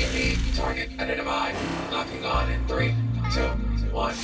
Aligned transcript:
Elite 0.00 0.38
target 0.54 0.90
identified. 1.00 1.56
Locking 1.90 2.24
on 2.24 2.48
in 2.52 2.64
three, 2.68 2.94
two, 3.34 3.48
one. 3.90 4.14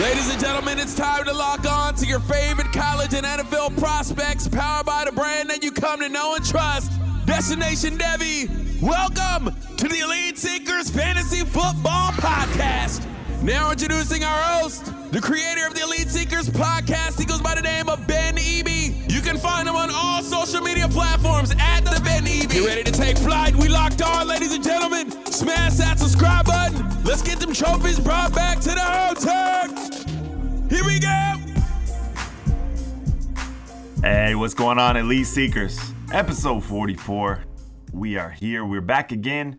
Ladies 0.00 0.30
and 0.32 0.40
gentlemen, 0.40 0.80
it's 0.80 0.96
time 0.96 1.24
to 1.26 1.32
lock 1.32 1.64
on 1.70 1.94
to 1.94 2.06
your 2.06 2.18
favorite 2.20 2.72
college 2.72 3.14
and 3.14 3.24
NFL 3.24 3.78
prospects, 3.78 4.48
powered 4.48 4.84
by 4.84 5.04
the 5.04 5.12
brand 5.12 5.48
that 5.50 5.62
you 5.62 5.70
come 5.70 6.00
to 6.00 6.08
know 6.08 6.34
and 6.34 6.44
trust. 6.44 6.90
Destination 7.24 7.96
Devy. 7.96 8.48
Welcome 8.82 9.54
to 9.76 9.86
the 9.86 10.00
Elite 10.00 10.36
Seekers 10.36 10.90
Fantasy 10.90 11.44
Football 11.44 12.10
Podcast. 12.12 13.06
Now 13.42 13.70
introducing 13.70 14.24
our 14.24 14.42
host, 14.42 14.86
the 15.12 15.20
creator 15.20 15.68
of 15.68 15.74
the 15.74 15.82
Elite 15.82 16.08
Seekers 16.08 16.48
podcast. 16.48 17.18
He 17.18 17.24
goes 17.24 17.40
by 17.40 17.54
the 17.54 17.62
name 17.62 17.88
of 17.88 18.04
Ben 18.08 18.34
Eby. 18.36 18.81
You 19.22 19.28
can 19.30 19.38
find 19.38 19.68
him 19.68 19.76
on 19.76 19.88
all 19.94 20.20
social 20.20 20.60
media 20.60 20.88
platforms 20.88 21.54
at 21.56 21.82
the 21.82 22.00
Ben 22.02 22.24
Eby. 22.24 22.50
Get 22.50 22.66
ready 22.66 22.82
to 22.82 22.90
take 22.90 23.16
flight. 23.16 23.54
We 23.54 23.68
locked 23.68 24.02
on, 24.02 24.26
ladies 24.26 24.52
and 24.52 24.64
gentlemen. 24.64 25.12
Smash 25.26 25.74
that 25.74 26.00
subscribe 26.00 26.44
button. 26.44 27.04
Let's 27.04 27.22
get 27.22 27.38
them 27.38 27.52
trophies 27.52 28.00
brought 28.00 28.34
back 28.34 28.58
to 28.62 28.70
the 28.70 28.80
hotel. 28.80 29.68
Here 30.68 30.84
we 30.84 30.98
go. 30.98 31.36
Hey, 34.02 34.34
what's 34.34 34.54
going 34.54 34.80
on, 34.80 34.96
Elite 34.96 35.28
Seekers? 35.28 35.78
Episode 36.12 36.64
44. 36.64 37.44
We 37.92 38.16
are 38.16 38.30
here. 38.30 38.64
We're 38.64 38.80
back 38.80 39.12
again. 39.12 39.56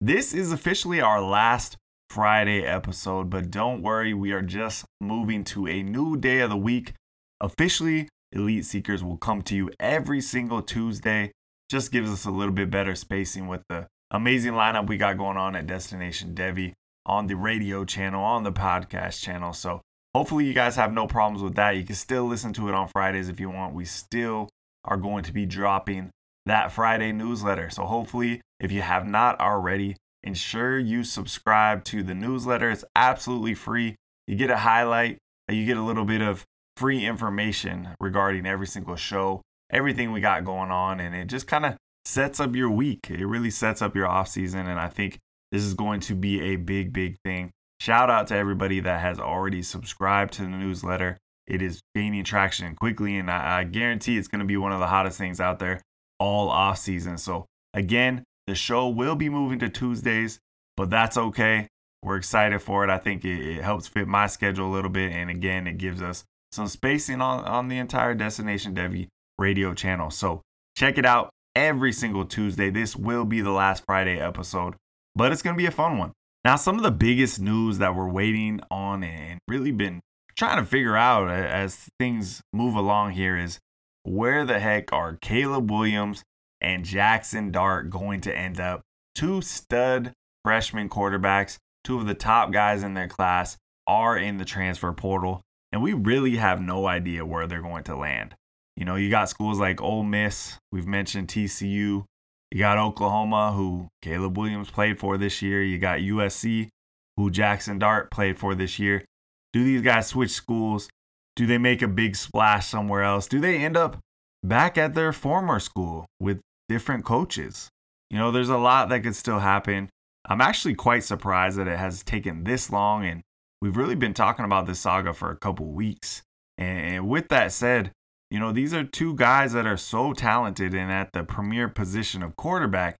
This 0.00 0.34
is 0.34 0.50
officially 0.50 1.00
our 1.00 1.22
last 1.22 1.76
Friday 2.10 2.64
episode, 2.64 3.30
but 3.30 3.52
don't 3.52 3.80
worry, 3.80 4.12
we 4.12 4.32
are 4.32 4.42
just 4.42 4.84
moving 5.00 5.44
to 5.44 5.68
a 5.68 5.84
new 5.84 6.16
day 6.16 6.40
of 6.40 6.50
the 6.50 6.56
week. 6.56 6.94
Officially, 7.40 8.08
Elite 8.34 8.64
Seekers 8.64 9.04
will 9.04 9.16
come 9.16 9.42
to 9.42 9.54
you 9.54 9.70
every 9.78 10.20
single 10.20 10.60
Tuesday. 10.60 11.30
Just 11.70 11.92
gives 11.92 12.10
us 12.10 12.24
a 12.24 12.30
little 12.30 12.52
bit 12.52 12.70
better 12.70 12.94
spacing 12.94 13.46
with 13.46 13.62
the 13.68 13.86
amazing 14.10 14.52
lineup 14.52 14.88
we 14.88 14.96
got 14.96 15.16
going 15.16 15.36
on 15.36 15.54
at 15.54 15.66
Destination 15.66 16.34
Devy 16.34 16.72
on 17.06 17.26
the 17.26 17.36
radio 17.36 17.84
channel, 17.84 18.24
on 18.24 18.42
the 18.42 18.52
podcast 18.52 19.22
channel. 19.22 19.52
So 19.52 19.80
hopefully 20.14 20.46
you 20.46 20.52
guys 20.52 20.76
have 20.76 20.92
no 20.92 21.06
problems 21.06 21.42
with 21.42 21.54
that. 21.54 21.76
You 21.76 21.84
can 21.84 21.94
still 21.94 22.24
listen 22.24 22.52
to 22.54 22.68
it 22.68 22.74
on 22.74 22.88
Fridays 22.88 23.28
if 23.28 23.38
you 23.38 23.50
want. 23.50 23.74
We 23.74 23.84
still 23.84 24.48
are 24.84 24.96
going 24.96 25.24
to 25.24 25.32
be 25.32 25.46
dropping 25.46 26.10
that 26.46 26.72
Friday 26.72 27.12
newsletter. 27.12 27.70
So 27.70 27.84
hopefully, 27.84 28.40
if 28.60 28.72
you 28.72 28.82
have 28.82 29.06
not 29.06 29.40
already, 29.40 29.96
ensure 30.22 30.78
you 30.78 31.04
subscribe 31.04 31.84
to 31.84 32.02
the 32.02 32.14
newsletter. 32.14 32.70
It's 32.70 32.84
absolutely 32.96 33.54
free. 33.54 33.96
You 34.26 34.36
get 34.36 34.50
a 34.50 34.56
highlight, 34.56 35.18
you 35.48 35.64
get 35.66 35.76
a 35.76 35.82
little 35.82 36.04
bit 36.04 36.20
of 36.20 36.44
free 36.76 37.06
information 37.06 37.90
regarding 38.00 38.46
every 38.46 38.66
single 38.66 38.96
show, 38.96 39.42
everything 39.70 40.12
we 40.12 40.20
got 40.20 40.44
going 40.44 40.70
on, 40.70 41.00
and 41.00 41.14
it 41.14 41.26
just 41.26 41.46
kind 41.46 41.66
of 41.66 41.76
sets 42.04 42.40
up 42.40 42.54
your 42.54 42.70
week. 42.70 43.10
It 43.10 43.26
really 43.26 43.50
sets 43.50 43.82
up 43.82 43.94
your 43.94 44.06
off 44.06 44.28
season, 44.28 44.66
and 44.66 44.78
I 44.78 44.88
think 44.88 45.18
this 45.52 45.62
is 45.62 45.74
going 45.74 46.00
to 46.00 46.14
be 46.14 46.40
a 46.40 46.56
big, 46.56 46.92
big 46.92 47.16
thing. 47.24 47.50
Shout 47.80 48.10
out 48.10 48.28
to 48.28 48.36
everybody 48.36 48.80
that 48.80 49.00
has 49.00 49.18
already 49.18 49.62
subscribed 49.62 50.32
to 50.34 50.42
the 50.42 50.48
newsletter. 50.48 51.18
It 51.46 51.60
is 51.60 51.80
gaining 51.94 52.24
traction 52.24 52.74
quickly, 52.74 53.16
and 53.18 53.30
I, 53.30 53.60
I 53.60 53.64
guarantee 53.64 54.16
it's 54.16 54.28
going 54.28 54.40
to 54.40 54.46
be 54.46 54.56
one 54.56 54.72
of 54.72 54.80
the 54.80 54.86
hottest 54.86 55.18
things 55.18 55.40
out 55.40 55.58
there 55.58 55.80
all 56.18 56.48
off 56.48 56.78
season. 56.78 57.18
So 57.18 57.46
again, 57.74 58.24
the 58.46 58.54
show 58.54 58.88
will 58.88 59.16
be 59.16 59.28
moving 59.28 59.58
to 59.60 59.68
Tuesdays, 59.68 60.38
but 60.76 60.90
that's 60.90 61.16
okay. 61.16 61.68
We're 62.02 62.16
excited 62.16 62.60
for 62.60 62.84
it. 62.84 62.90
I 62.90 62.98
think 62.98 63.24
it, 63.24 63.40
it 63.46 63.62
helps 63.62 63.88
fit 63.88 64.08
my 64.08 64.26
schedule 64.26 64.68
a 64.68 64.74
little 64.74 64.90
bit, 64.90 65.12
and 65.12 65.30
again, 65.30 65.66
it 65.66 65.78
gives 65.78 66.02
us 66.02 66.24
some 66.54 66.68
spacing 66.68 67.20
on, 67.20 67.44
on 67.44 67.68
the 67.68 67.78
entire 67.78 68.14
Destination 68.14 68.74
Devy 68.74 69.08
radio 69.38 69.74
channel. 69.74 70.10
So 70.10 70.42
check 70.76 70.98
it 70.98 71.04
out 71.04 71.30
every 71.54 71.92
single 71.92 72.24
Tuesday. 72.24 72.70
This 72.70 72.96
will 72.96 73.24
be 73.24 73.40
the 73.40 73.50
last 73.50 73.84
Friday 73.86 74.18
episode, 74.18 74.74
but 75.14 75.32
it's 75.32 75.42
going 75.42 75.56
to 75.56 75.62
be 75.62 75.66
a 75.66 75.72
fun 75.72 75.98
one. 75.98 76.12
Now, 76.44 76.56
some 76.56 76.76
of 76.76 76.82
the 76.82 76.90
biggest 76.90 77.40
news 77.40 77.78
that 77.78 77.94
we're 77.94 78.08
waiting 78.08 78.60
on 78.70 79.02
and 79.02 79.40
really 79.48 79.72
been 79.72 80.00
trying 80.36 80.58
to 80.58 80.68
figure 80.68 80.96
out 80.96 81.30
as 81.30 81.88
things 81.98 82.42
move 82.52 82.74
along 82.74 83.12
here 83.12 83.36
is 83.36 83.58
where 84.02 84.44
the 84.44 84.60
heck 84.60 84.92
are 84.92 85.16
Caleb 85.16 85.70
Williams 85.70 86.22
and 86.60 86.84
Jaxson 86.84 87.50
Dart 87.50 87.88
going 87.88 88.20
to 88.22 88.36
end 88.36 88.60
up? 88.60 88.82
Two 89.14 89.40
stud 89.40 90.12
freshman 90.44 90.90
quarterbacks, 90.90 91.56
two 91.82 91.98
of 91.98 92.06
the 92.06 92.14
top 92.14 92.52
guys 92.52 92.82
in 92.82 92.94
their 92.94 93.08
class 93.08 93.56
are 93.86 94.16
in 94.16 94.36
the 94.36 94.44
transfer 94.44 94.92
portal, 94.92 95.40
and 95.74 95.82
we 95.82 95.92
really 95.92 96.36
have 96.36 96.60
no 96.60 96.86
idea 96.86 97.26
where 97.26 97.48
they're 97.48 97.60
going 97.60 97.82
to 97.82 97.96
land. 97.96 98.36
You 98.76 98.84
know, 98.84 98.94
you 98.94 99.10
got 99.10 99.28
schools 99.28 99.58
like 99.58 99.82
Ole 99.82 100.04
Miss, 100.04 100.56
we've 100.70 100.86
mentioned 100.86 101.26
TCU, 101.26 102.04
you 102.52 102.58
got 102.60 102.78
Oklahoma, 102.78 103.50
who 103.50 103.88
Caleb 104.00 104.38
Williams 104.38 104.70
played 104.70 105.00
for 105.00 105.18
this 105.18 105.42
year, 105.42 105.64
you 105.64 105.78
got 105.78 105.98
USC, 105.98 106.68
who 107.16 107.28
Jaxson 107.28 107.80
Dart 107.80 108.12
played 108.12 108.38
for 108.38 108.54
this 108.54 108.78
year. 108.78 109.04
Do 109.52 109.64
these 109.64 109.82
guys 109.82 110.06
switch 110.06 110.30
schools? 110.30 110.88
Do 111.34 111.44
they 111.44 111.58
make 111.58 111.82
a 111.82 111.88
big 111.88 112.14
splash 112.14 112.68
somewhere 112.68 113.02
else? 113.02 113.26
Do 113.26 113.40
they 113.40 113.56
end 113.56 113.76
up 113.76 113.98
back 114.44 114.78
at 114.78 114.94
their 114.94 115.12
former 115.12 115.58
school 115.58 116.06
with 116.20 116.40
different 116.68 117.04
coaches? 117.04 117.68
You 118.10 118.18
know, 118.18 118.30
there's 118.30 118.48
a 118.48 118.58
lot 118.58 118.90
that 118.90 119.02
could 119.02 119.16
still 119.16 119.40
happen. 119.40 119.90
I'm 120.24 120.40
actually 120.40 120.76
quite 120.76 121.02
surprised 121.02 121.58
that 121.58 121.66
it 121.66 121.80
has 121.80 122.04
taken 122.04 122.44
this 122.44 122.70
long, 122.70 123.04
and 123.04 123.22
we've 123.64 123.78
really 123.78 123.94
been 123.94 124.12
talking 124.12 124.44
about 124.44 124.66
this 124.66 124.80
saga 124.80 125.14
for 125.14 125.30
a 125.30 125.36
couple 125.36 125.64
weeks. 125.64 126.22
And 126.58 127.08
with 127.08 127.28
that 127.28 127.50
said, 127.50 127.92
you 128.30 128.38
know, 128.38 128.52
these 128.52 128.74
are 128.74 128.84
two 128.84 129.14
guys 129.14 129.54
that 129.54 129.66
are 129.66 129.78
so 129.78 130.12
talented 130.12 130.74
and 130.74 130.92
at 130.92 131.08
the 131.14 131.24
premier 131.24 131.70
position 131.70 132.22
of 132.22 132.36
quarterback. 132.36 132.96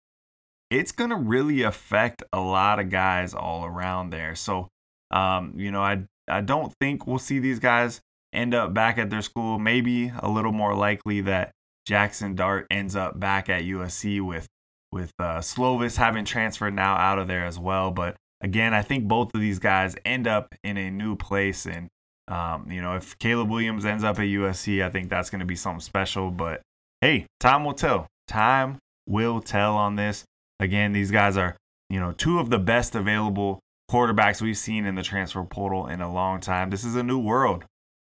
It's 0.71 0.91
going 0.91 1.11
to 1.11 1.17
really 1.17 1.63
affect 1.63 2.23
a 2.33 2.41
lot 2.41 2.81
of 2.81 2.89
guys 2.89 3.35
all 3.35 3.67
around 3.67 4.09
there. 4.09 4.35
So, 4.35 4.69
um, 5.11 5.53
you 5.55 5.71
know, 5.71 5.83
I 5.83 6.05
I 6.27 6.41
don't 6.41 6.73
think 6.81 7.07
we'll 7.07 7.19
see 7.19 7.41
these 7.41 7.59
guys 7.59 8.01
end 8.33 8.55
up 8.55 8.73
back 8.73 8.97
at 8.97 9.11
their 9.11 9.21
school. 9.21 9.59
Maybe 9.59 10.11
a 10.19 10.31
little 10.31 10.53
more 10.53 10.75
likely 10.75 11.21
that 11.23 11.51
Jaxson 11.87 12.37
Dart 12.37 12.67
ends 12.71 12.97
up 12.97 13.21
back 13.21 13.51
at 13.51 13.65
USC 13.65 14.23
with 14.23 14.47
with 14.91 15.13
uh, 15.19 15.41
Slovis 15.41 15.99
having 15.99 16.25
transferred 16.25 16.75
now 16.75 16.95
out 16.95 17.19
of 17.19 17.29
there 17.29 17.45
as 17.45 17.59
well. 17.59 17.91
But 17.91 18.17
again, 18.45 18.73
I 18.73 18.83
think 18.83 19.09
both 19.09 19.35
of 19.35 19.41
these 19.41 19.59
guys 19.59 19.97
end 20.05 20.29
up 20.29 20.55
in 20.63 20.77
a 20.77 20.91
new 20.91 21.17
place. 21.17 21.67
And 21.67 21.89
um, 22.29 22.71
you 22.71 22.81
know, 22.81 22.95
if 22.95 23.19
Caleb 23.19 23.51
Williams 23.51 23.85
ends 23.85 24.05
up 24.05 24.19
at 24.19 24.27
USC, 24.27 24.85
I 24.85 24.91
think 24.91 25.11
that's 25.11 25.31
going 25.31 25.41
to 25.41 25.47
be 25.47 25.57
something 25.57 25.81
special. 25.81 26.31
But 26.31 26.63
hey, 27.01 27.27
time 27.41 27.65
will 27.65 27.75
tell. 27.75 28.07
Time 28.29 28.79
will 29.07 29.41
tell 29.41 29.75
on 29.75 29.97
this. 29.97 30.25
Again, 30.61 30.93
these 30.93 31.11
guys 31.11 31.37
are 31.37 31.57
you 31.91 31.99
know 31.99 32.13
two 32.13 32.39
of 32.39 32.51
the 32.51 32.59
best 32.59 32.95
available 32.95 33.59
quarterbacks 33.91 34.41
we've 34.41 34.57
seen 34.57 34.87
in 34.87 34.95
the 34.95 35.03
transfer 35.03 35.43
portal 35.45 35.89
in 35.89 36.01
a 36.01 36.13
long 36.13 36.41
time. 36.41 36.71
This 36.71 36.85
is 36.85 36.95
a 36.95 37.03
new 37.03 37.19
world 37.19 37.65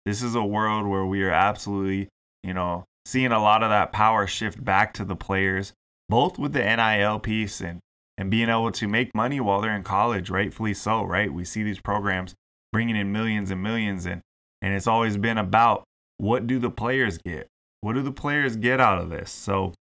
this 0.04 0.22
is 0.22 0.34
a 0.34 0.42
world 0.42 0.86
where 0.86 1.06
we 1.06 1.22
are 1.22 1.30
absolutely, 1.30 2.08
you 2.42 2.54
know, 2.54 2.84
seeing 3.04 3.32
a 3.32 3.42
lot 3.42 3.62
of 3.62 3.70
that 3.70 3.92
power 3.92 4.26
shift 4.26 4.62
back 4.62 4.94
to 4.94 5.04
the 5.04 5.16
players, 5.16 5.72
both 6.08 6.38
with 6.38 6.52
the 6.52 6.62
NIL 6.62 7.20
piece 7.20 7.60
and 7.60 7.78
and 8.18 8.30
being 8.30 8.48
able 8.48 8.70
to 8.72 8.88
make 8.88 9.14
money 9.14 9.40
while 9.40 9.60
they're 9.60 9.74
in 9.74 9.82
college, 9.82 10.30
rightfully 10.30 10.74
so, 10.74 11.02
right? 11.04 11.32
We 11.32 11.44
see 11.44 11.62
these 11.62 11.80
programs 11.80 12.34
bringing 12.72 12.96
in 12.96 13.12
millions 13.12 13.50
and 13.50 13.62
millions 13.62 14.06
and 14.06 14.20
and 14.60 14.74
it's 14.74 14.86
always 14.86 15.16
been 15.16 15.38
about 15.38 15.84
what 16.18 16.46
do 16.46 16.58
the 16.60 16.70
players 16.70 17.18
get? 17.18 17.48
What 17.80 17.94
do 17.94 18.02
the 18.02 18.12
players 18.12 18.54
get 18.54 18.78
out 18.78 19.00
of 19.00 19.10
this? 19.10 19.32
So, 19.32 19.74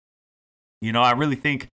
you 0.80 0.90
know, 0.92 1.02
I 1.02 1.12
really 1.12 1.36
think 1.36 1.68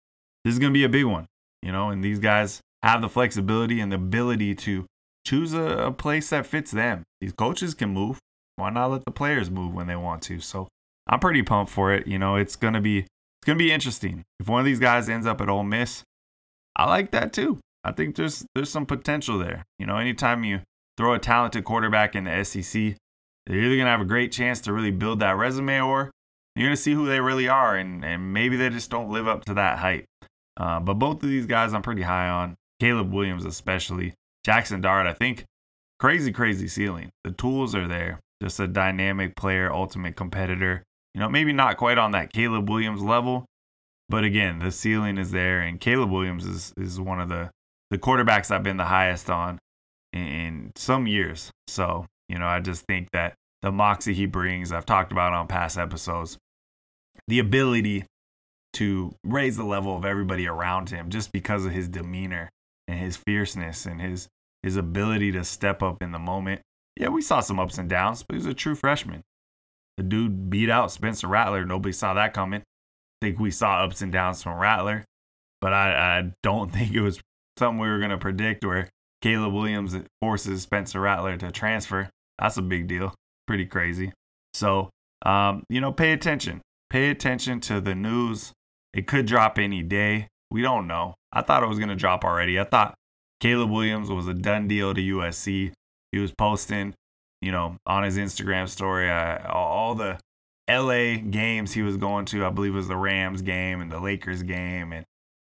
this 0.43 0.53
is 0.53 0.59
going 0.59 0.73
to 0.73 0.77
be 0.77 0.85
a 0.85 0.89
big 0.89 1.05
one, 1.05 1.27
you 1.61 1.71
know, 1.71 1.89
and 1.89 2.03
these 2.03 2.17
guys 2.17 2.61
have 2.81 3.01
the 3.03 3.09
flexibility 3.09 3.79
and 3.79 3.91
the 3.91 3.97
ability 3.97 4.55
to 4.55 4.87
choose 5.23 5.53
a, 5.53 5.61
a 5.61 5.91
place 5.91 6.31
that 6.31 6.47
fits 6.47 6.71
them. 6.71 7.03
These 7.21 7.33
coaches 7.33 7.75
can 7.75 7.89
move 7.89 8.17
why 8.55 8.69
not 8.69 8.91
let 8.91 9.05
the 9.05 9.11
players 9.11 9.49
move 9.49 9.73
when 9.73 9.87
they 9.87 9.95
want 9.95 10.21
to? 10.23 10.39
So 10.39 10.67
I'm 11.07 11.19
pretty 11.19 11.43
pumped 11.43 11.71
for 11.71 11.93
it. 11.93 12.07
You 12.07 12.17
know, 12.17 12.35
it's 12.35 12.55
gonna 12.55 12.81
be 12.81 12.99
it's 12.99 13.45
gonna 13.45 13.59
be 13.59 13.71
interesting. 13.71 14.23
If 14.39 14.47
one 14.47 14.59
of 14.59 14.65
these 14.65 14.79
guys 14.79 15.09
ends 15.09 15.27
up 15.27 15.41
at 15.41 15.49
Ole 15.49 15.63
Miss, 15.63 16.03
I 16.75 16.85
like 16.89 17.11
that 17.11 17.33
too. 17.33 17.59
I 17.83 17.91
think 17.91 18.15
there's 18.15 18.45
there's 18.55 18.69
some 18.69 18.85
potential 18.85 19.37
there. 19.37 19.63
You 19.79 19.85
know, 19.85 19.97
anytime 19.97 20.43
you 20.43 20.61
throw 20.97 21.13
a 21.13 21.19
talented 21.19 21.63
quarterback 21.63 22.15
in 22.15 22.25
the 22.25 22.43
SEC, 22.43 22.95
they're 23.45 23.57
either 23.57 23.77
gonna 23.77 23.89
have 23.89 24.01
a 24.01 24.05
great 24.05 24.31
chance 24.31 24.61
to 24.61 24.73
really 24.73 24.91
build 24.91 25.19
that 25.19 25.37
resume, 25.37 25.81
or 25.81 26.11
you're 26.55 26.67
gonna 26.67 26.77
see 26.77 26.93
who 26.93 27.05
they 27.05 27.19
really 27.19 27.47
are, 27.47 27.75
and 27.75 28.03
and 28.03 28.33
maybe 28.33 28.57
they 28.57 28.69
just 28.69 28.89
don't 28.89 29.11
live 29.11 29.27
up 29.27 29.45
to 29.45 29.53
that 29.55 29.79
hype. 29.79 30.05
Uh, 30.57 30.79
but 30.79 30.95
both 30.95 31.21
of 31.21 31.29
these 31.29 31.45
guys, 31.45 31.73
I'm 31.73 31.81
pretty 31.81 32.01
high 32.01 32.29
on. 32.29 32.55
Caleb 32.79 33.13
Williams, 33.13 33.45
especially 33.45 34.13
Jaxson 34.45 34.81
Dart. 34.81 35.07
I 35.07 35.13
think 35.13 35.45
crazy, 35.99 36.31
crazy 36.31 36.67
ceiling. 36.67 37.09
The 37.23 37.31
tools 37.31 37.73
are 37.75 37.87
there 37.87 38.19
just 38.41 38.59
a 38.59 38.67
dynamic 38.67 39.35
player, 39.35 39.71
ultimate 39.71 40.15
competitor. 40.15 40.83
You 41.13 41.21
know, 41.21 41.29
maybe 41.29 41.53
not 41.53 41.77
quite 41.77 41.97
on 41.97 42.11
that 42.11 42.33
Caleb 42.33 42.69
Williams 42.69 43.01
level, 43.01 43.45
but 44.09 44.23
again, 44.23 44.59
the 44.59 44.71
ceiling 44.71 45.17
is 45.17 45.31
there, 45.31 45.61
and 45.61 45.79
Caleb 45.79 46.11
Williams 46.11 46.45
is 46.45 46.73
is 46.77 46.99
one 46.99 47.19
of 47.19 47.29
the 47.29 47.49
the 47.91 47.97
quarterbacks 47.97 48.51
I've 48.51 48.63
been 48.63 48.77
the 48.77 48.85
highest 48.85 49.29
on 49.29 49.59
in, 50.13 50.71
some 50.75 51.07
years. 51.07 51.51
So 51.67 52.05
you 52.29 52.39
know, 52.39 52.47
I 52.47 52.59
just 52.59 52.85
think 52.85 53.09
that 53.11 53.35
the 53.61 53.71
moxie 53.71 54.13
he 54.13 54.25
brings, 54.25 54.71
I've 54.71 54.85
talked 54.85 55.11
about 55.11 55.33
on 55.33 55.47
past 55.47 55.77
episodes, 55.77 56.37
the 57.27 57.39
ability 57.39 58.05
to 58.73 59.11
raise 59.23 59.57
the 59.57 59.63
level 59.63 59.95
of 59.95 60.05
everybody 60.05 60.47
around 60.47 60.89
him 60.89 61.09
just 61.09 61.31
because 61.31 61.65
of 61.65 61.71
his 61.71 61.87
demeanor 61.87 62.49
and 62.87 62.99
his 62.99 63.15
fierceness 63.15 63.85
and 63.85 64.01
his 64.01 64.27
his 64.63 64.75
ability 64.77 65.31
to 65.31 65.43
step 65.43 65.83
up 65.83 66.01
in 66.01 66.11
the 66.11 66.19
moment. 66.19 66.61
Yeah, 66.97 67.09
we 67.09 67.21
saw 67.21 67.39
some 67.39 67.59
ups 67.59 67.77
and 67.77 67.89
downs, 67.89 68.23
but 68.23 68.35
he's 68.35 68.45
a 68.45 68.53
true 68.53 68.75
freshman. 68.75 69.21
The 69.97 70.03
dude 70.03 70.49
beat 70.49 70.69
out 70.69 70.91
Spencer 70.91 71.27
Rattler. 71.27 71.65
Nobody 71.65 71.93
saw 71.93 72.13
that 72.15 72.33
coming. 72.33 72.63
Think 73.21 73.39
we 73.39 73.51
saw 73.51 73.83
ups 73.83 74.01
and 74.01 74.11
downs 74.11 74.43
from 74.43 74.59
Rattler, 74.59 75.05
but 75.61 75.73
I, 75.73 76.19
I 76.19 76.31
don't 76.43 76.71
think 76.73 76.93
it 76.93 77.01
was 77.01 77.19
something 77.57 77.79
we 77.79 77.87
were 77.87 77.99
going 77.99 78.11
to 78.11 78.17
predict 78.17 78.65
where 78.65 78.89
Caleb 79.21 79.53
Williams 79.53 79.95
forces 80.21 80.61
Spencer 80.61 80.99
Rattler 80.99 81.37
to 81.37 81.51
transfer. 81.51 82.09
That's 82.39 82.57
a 82.57 82.61
big 82.61 82.87
deal. 82.87 83.13
Pretty 83.47 83.65
crazy. 83.65 84.11
So, 84.53 84.89
um, 85.25 85.63
you 85.69 85.81
know, 85.81 85.91
pay 85.91 86.11
attention. 86.11 86.61
Pay 86.89 87.09
attention 87.09 87.59
to 87.61 87.81
the 87.81 87.95
news. 87.95 88.51
It 88.93 89.07
could 89.07 89.25
drop 89.25 89.57
any 89.57 89.81
day. 89.81 90.27
We 90.51 90.61
don't 90.61 90.87
know. 90.87 91.15
I 91.33 91.41
thought 91.41 91.63
it 91.63 91.67
was 91.67 91.79
going 91.79 91.89
to 91.89 91.95
drop 91.95 92.23
already. 92.23 92.59
I 92.59 92.63
thought 92.63 92.95
Caleb 93.39 93.69
Williams 93.69 94.09
was 94.09 94.27
a 94.27 94.33
done 94.33 94.67
deal 94.67 94.93
to 94.93 95.01
USC. 95.01 95.73
He 96.11 96.19
was 96.19 96.31
posting, 96.31 96.93
you 97.41 97.51
know, 97.51 97.77
on 97.85 98.03
his 98.03 98.17
Instagram 98.17 98.69
story, 98.69 99.09
uh, 99.09 99.51
all 99.51 99.95
the 99.95 100.17
LA 100.69 101.17
games 101.17 101.73
he 101.73 101.81
was 101.81 101.97
going 101.97 102.25
to. 102.25 102.45
I 102.45 102.49
believe 102.49 102.73
it 102.73 102.77
was 102.77 102.87
the 102.87 102.97
Rams 102.97 103.41
game 103.41 103.81
and 103.81 103.91
the 103.91 103.99
Lakers 103.99 104.43
game. 104.43 104.93
And 104.93 105.05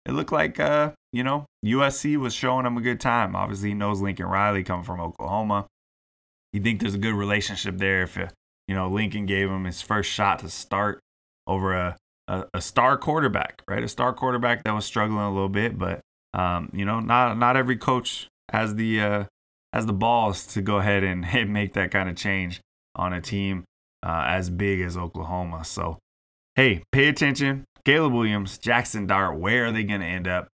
it 0.05 0.11
looked 0.11 0.31
like, 0.31 0.59
uh, 0.59 0.91
you 1.11 1.23
know, 1.23 1.45
USC 1.65 2.17
was 2.17 2.33
showing 2.33 2.65
him 2.65 2.77
a 2.77 2.81
good 2.81 2.99
time. 2.99 3.35
Obviously, 3.35 3.69
he 3.69 3.75
knows 3.75 4.01
Lincoln 4.01 4.27
Riley 4.27 4.63
coming 4.63 4.85
from 4.85 4.99
Oklahoma. 4.99 5.67
You 6.53 6.61
think 6.61 6.79
there's 6.79 6.95
a 6.95 6.99
good 6.99 7.13
relationship 7.13 7.77
there 7.77 8.03
if, 8.03 8.17
you 8.67 8.75
know, 8.75 8.87
Lincoln 8.87 9.25
gave 9.25 9.49
him 9.49 9.65
his 9.65 9.81
first 9.81 10.09
shot 10.09 10.39
to 10.39 10.49
start 10.49 10.99
over 11.47 11.73
a, 11.73 11.97
a, 12.27 12.45
a 12.55 12.61
star 12.61 12.97
quarterback, 12.97 13.61
right? 13.67 13.83
A 13.83 13.87
star 13.87 14.13
quarterback 14.13 14.63
that 14.63 14.73
was 14.73 14.85
struggling 14.85 15.19
a 15.19 15.31
little 15.31 15.49
bit, 15.49 15.77
but 15.77 16.01
um, 16.33 16.69
you 16.73 16.85
know, 16.85 16.99
not 16.99 17.37
not 17.37 17.57
every 17.57 17.77
coach 17.77 18.27
has 18.51 18.75
the 18.75 19.01
uh, 19.01 19.23
has 19.73 19.85
the 19.85 19.93
balls 19.93 20.45
to 20.47 20.61
go 20.61 20.77
ahead 20.77 21.03
and 21.03 21.25
make 21.53 21.73
that 21.73 21.91
kind 21.91 22.09
of 22.09 22.15
change 22.15 22.61
on 22.95 23.13
a 23.13 23.21
team 23.21 23.63
uh, 24.03 24.25
as 24.27 24.49
big 24.49 24.81
as 24.81 24.97
Oklahoma. 24.97 25.63
So, 25.65 25.99
hey, 26.55 26.83
pay 26.91 27.07
attention. 27.07 27.65
Caleb 27.85 28.13
Williams, 28.13 28.59
Jaxson 28.59 29.07
Dart, 29.07 29.37
where 29.37 29.67
are 29.67 29.71
they 29.71 29.83
going 29.83 30.01
to 30.01 30.05
end 30.05 30.27
up? 30.27 30.47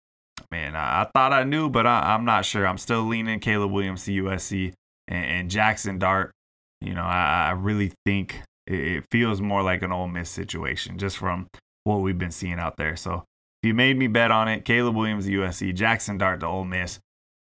Man, 0.50 0.74
I, 0.74 1.02
I, 1.02 1.10
thought 1.14 1.32
I 1.32 1.44
knew, 1.44 1.70
but 1.70 1.86
I, 1.86 2.14
am 2.14 2.24
not 2.24 2.44
sure. 2.44 2.66
I'm 2.66 2.78
still 2.78 3.02
leaning 3.02 3.40
Caleb 3.40 3.70
Williams 3.70 4.04
to 4.04 4.24
USC 4.24 4.72
and, 5.08 5.24
and 5.24 5.50
Jaxson 5.50 5.98
Dart. 5.98 6.32
You 6.80 6.94
know, 6.94 7.02
I, 7.02 7.48
I 7.48 7.50
really 7.52 7.92
think 8.04 8.40
it, 8.66 8.74
it 8.74 9.04
feels 9.10 9.40
more 9.40 9.62
like 9.62 9.82
an 9.82 9.92
Ole 9.92 10.08
Miss 10.08 10.30
situation 10.30 10.98
just 10.98 11.16
from 11.16 11.46
what 11.84 11.98
we've 11.98 12.18
been 12.18 12.32
seeing 12.32 12.58
out 12.58 12.76
there. 12.76 12.96
So 12.96 13.24
if 13.62 13.68
you 13.68 13.74
made 13.74 13.96
me 13.96 14.08
bet 14.08 14.30
on 14.30 14.48
it, 14.48 14.64
Caleb 14.64 14.96
Williams, 14.96 15.26
USC, 15.26 15.74
Jaxson 15.74 16.18
Dart 16.18 16.40
to 16.40 16.46
Ole 16.46 16.64
Miss, 16.64 16.98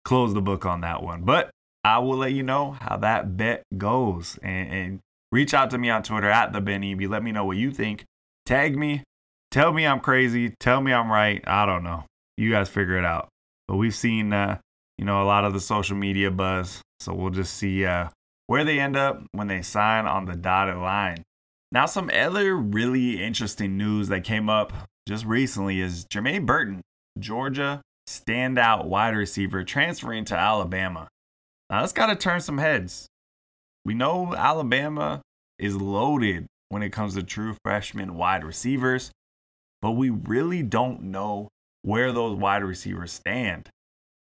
close 0.05 0.33
the 0.33 0.41
book 0.41 0.65
on 0.65 0.81
that 0.81 1.03
one. 1.03 1.23
But 1.23 1.49
I 1.83 1.99
will 1.99 2.17
let 2.17 2.33
you 2.33 2.43
know 2.43 2.71
how 2.81 2.97
that 2.97 3.37
bet 3.37 3.63
goes. 3.77 4.39
And, 4.41 4.71
and 4.71 4.99
reach 5.31 5.53
out 5.53 5.69
to 5.71 5.77
me 5.77 5.89
on 5.89 6.03
Twitter 6.03 6.29
at 6.29 6.53
the 6.53 6.61
Ben 6.61 6.81
Eby. 6.81 7.09
Let 7.09 7.23
me 7.23 7.31
know 7.31 7.45
what 7.45 7.57
you 7.57 7.71
think. 7.71 8.05
Tag 8.45 8.77
me. 8.77 9.03
Tell 9.51 9.71
me 9.71 9.85
I'm 9.85 9.99
crazy. 9.99 10.53
Tell 10.59 10.81
me 10.81 10.93
I'm 10.93 11.11
right. 11.11 11.43
I 11.47 11.65
don't 11.65 11.83
know. 11.83 12.05
You 12.37 12.51
guys 12.51 12.69
figure 12.69 12.97
it 12.97 13.05
out. 13.05 13.29
But 13.67 13.77
we've 13.77 13.95
seen, 13.95 14.33
uh, 14.33 14.59
you 14.97 15.05
know, 15.05 15.21
a 15.21 15.25
lot 15.25 15.45
of 15.45 15.53
the 15.53 15.59
social 15.59 15.97
media 15.97 16.31
buzz. 16.31 16.81
So 16.99 17.13
we'll 17.13 17.31
just 17.31 17.53
see 17.55 17.85
uh, 17.85 18.09
where 18.47 18.63
they 18.63 18.79
end 18.79 18.95
up 18.95 19.23
when 19.31 19.47
they 19.47 19.61
sign 19.61 20.05
on 20.05 20.25
the 20.25 20.35
dotted 20.35 20.77
line. 20.77 21.23
Now, 21.71 21.85
some 21.85 22.09
other 22.13 22.55
really 22.55 23.21
interesting 23.21 23.77
news 23.77 24.07
that 24.07 24.23
came 24.23 24.49
up 24.49 24.73
just 25.07 25.25
recently 25.25 25.81
is 25.81 26.05
Jermaine 26.05 26.45
Burton, 26.45 26.81
Georgia 27.19 27.81
standout 28.07 28.85
wide 28.85 29.15
receiver, 29.15 29.63
transferring 29.63 30.25
to 30.25 30.35
Alabama. 30.35 31.09
Now, 31.69 31.81
that's 31.81 31.91
got 31.91 32.07
to 32.07 32.15
turn 32.15 32.39
some 32.39 32.57
heads. 32.57 33.07
We 33.87 33.93
know 33.93 34.35
Alabama 34.35 35.21
is 35.57 35.77
loaded 35.77 36.45
when 36.67 36.83
it 36.83 36.89
comes 36.89 37.13
to 37.13 37.23
true 37.23 37.55
freshman 37.63 38.15
wide 38.15 38.43
receivers, 38.43 39.11
but 39.81 39.91
we 39.91 40.09
really 40.09 40.61
don't 40.61 41.03
know 41.03 41.47
where 41.83 42.11
those 42.11 42.35
wide 42.35 42.65
receivers 42.65 43.13
stand. 43.13 43.69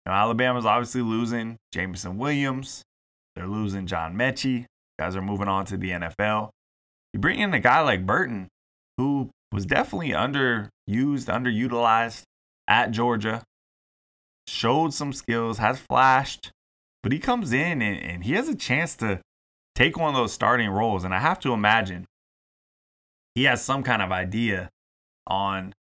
Now, 0.04 0.14
Alabama's 0.14 0.66
obviously 0.66 1.02
losing 1.02 1.58
Jameson 1.70 2.18
Williams. 2.18 2.82
They're 3.36 3.46
losing 3.46 3.86
John 3.86 4.16
Metchie. 4.16 4.66
Guys 4.98 5.14
are 5.14 5.22
moving 5.22 5.46
on 5.46 5.64
to 5.66 5.76
the 5.76 5.90
NFL. 5.90 6.50
You 7.14 7.20
bring 7.20 7.38
in 7.38 7.54
a 7.54 7.60
guy 7.60 7.82
like 7.82 8.04
Burton, 8.04 8.48
who 8.98 9.30
was 9.52 9.64
definitely 9.64 10.08
underused, 10.08 10.70
underutilized 10.88 12.24
at 12.66 12.90
Georgia, 12.90 13.44
showed 14.48 14.92
some 14.92 15.12
skills, 15.12 15.58
has 15.58 15.78
flashed, 15.78 16.50
but 17.04 17.12
he 17.12 17.20
comes 17.20 17.52
in 17.52 17.80
and, 17.80 18.02
and 18.02 18.24
he 18.24 18.32
has 18.32 18.48
a 18.48 18.56
chance 18.56 18.96
to 18.96 19.20
take 19.74 19.96
one 19.96 20.08
of 20.08 20.14
those 20.14 20.32
starting 20.32 20.70
roles. 20.70 21.04
And 21.04 21.14
I 21.14 21.18
have 21.18 21.40
to 21.40 21.52
imagine 21.52 22.06
he 23.34 23.44
has 23.44 23.62
some 23.62 23.82
kind 23.82 24.02
of 24.02 24.12
idea 24.12 24.68
on, 25.26 25.74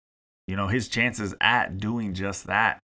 you 0.47 0.57
know, 0.57 0.69
his 0.69 0.89
chances 0.89 1.35
at 1.41 1.79
doing 1.79 2.15
just 2.15 2.47
that. 2.47 2.79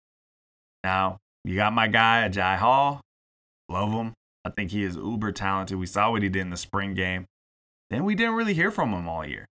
Now, 0.84 1.18
you 1.44 1.56
got 1.56 1.74
my 1.74 1.88
guy, 1.88 2.28
Agiye 2.30 2.58
Hall. 2.58 3.02
Love 3.70 3.92
him. 3.92 4.14
I 4.46 4.50
think 4.50 4.72
he 4.72 4.84
is 4.84 4.96
uber 4.96 5.32
talented. 5.32 5.78
We 5.78 5.86
saw 5.86 6.12
what 6.12 6.24
he 6.24 6.30
did 6.30 6.42
in 6.42 6.50
the 6.50 6.58
spring 6.58 6.94
game. 6.94 7.26
Then 7.90 8.04
we 8.04 8.16
didn't 8.16 8.36
really 8.36 8.54
hear 8.54 8.72
from 8.72 8.92
him 8.94 9.08
all 9.08 9.26
year 9.26 9.46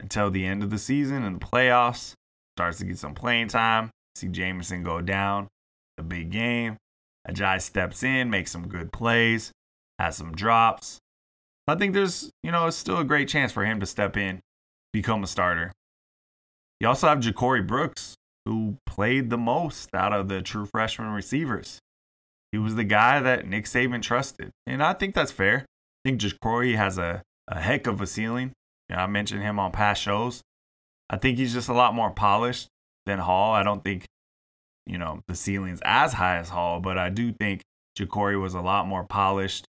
until 0.00 0.30
the 0.30 0.44
end 0.44 0.62
of 0.62 0.70
the 0.70 0.78
season 0.78 1.24
and 1.24 1.40
the 1.40 1.44
playoffs. 1.46 2.14
Starts 2.56 2.78
to 2.78 2.84
get 2.84 2.98
some 2.98 3.14
playing 3.14 3.48
time. 3.48 3.90
See 4.16 4.28
Jameson 4.28 4.82
go 4.82 5.00
down. 5.00 5.48
The 5.96 6.02
big 6.02 6.30
game. 6.30 6.76
Agiye 7.28 7.60
steps 7.60 8.02
in, 8.02 8.30
makes 8.30 8.50
some 8.50 8.66
good 8.68 8.92
plays, 8.92 9.52
has 10.00 10.16
some 10.16 10.32
drops. 10.32 10.98
I 11.68 11.76
think 11.76 11.94
there's, 11.94 12.30
you 12.42 12.50
know, 12.50 12.66
it's 12.66 12.76
still 12.76 12.98
a 12.98 13.04
great 13.04 13.28
chance 13.28 13.52
for 13.52 13.64
him 13.64 13.78
to 13.80 13.86
step 13.86 14.16
in, 14.16 14.40
become 14.92 15.22
a 15.22 15.26
starter. 15.26 15.72
You 16.80 16.88
also 16.88 17.06
have 17.06 17.20
Ja'Corey 17.20 17.64
Brooks, 17.64 18.16
who 18.46 18.76
played 18.86 19.30
the 19.30 19.38
most 19.38 19.94
out 19.94 20.12
of 20.12 20.28
the 20.28 20.42
true 20.42 20.66
freshman 20.66 21.12
receivers. 21.12 21.78
He 22.50 22.58
was 22.58 22.74
the 22.74 22.84
guy 22.84 23.20
that 23.20 23.46
Nick 23.46 23.66
Saban 23.66 24.02
trusted. 24.02 24.50
And 24.66 24.82
I 24.82 24.94
think 24.94 25.14
that's 25.14 25.30
fair. 25.30 25.58
I 26.04 26.08
think 26.08 26.20
Ja'Corey 26.20 26.74
has 26.74 26.98
a, 26.98 27.22
a 27.46 27.60
heck 27.60 27.86
of 27.86 28.00
a 28.00 28.06
ceiling. 28.06 28.52
You 28.88 28.96
know, 28.96 29.02
I 29.02 29.06
mentioned 29.06 29.42
him 29.42 29.60
on 29.60 29.70
past 29.70 30.02
shows. 30.02 30.40
I 31.08 31.18
think 31.18 31.38
he's 31.38 31.52
just 31.52 31.68
a 31.68 31.74
lot 31.74 31.94
more 31.94 32.10
polished 32.10 32.66
than 33.06 33.18
Hall. 33.18 33.52
I 33.52 33.62
don't 33.62 33.84
think, 33.84 34.06
you 34.86 34.98
know, 34.98 35.20
the 35.28 35.34
ceiling's 35.36 35.80
as 35.84 36.14
high 36.14 36.38
as 36.38 36.48
Hall, 36.48 36.80
but 36.80 36.98
I 36.98 37.10
do 37.10 37.32
think 37.32 37.62
Ja'Corey 37.98 38.40
was 38.40 38.54
a 38.54 38.60
lot 38.60 38.88
more 38.88 39.04
polished 39.04 39.66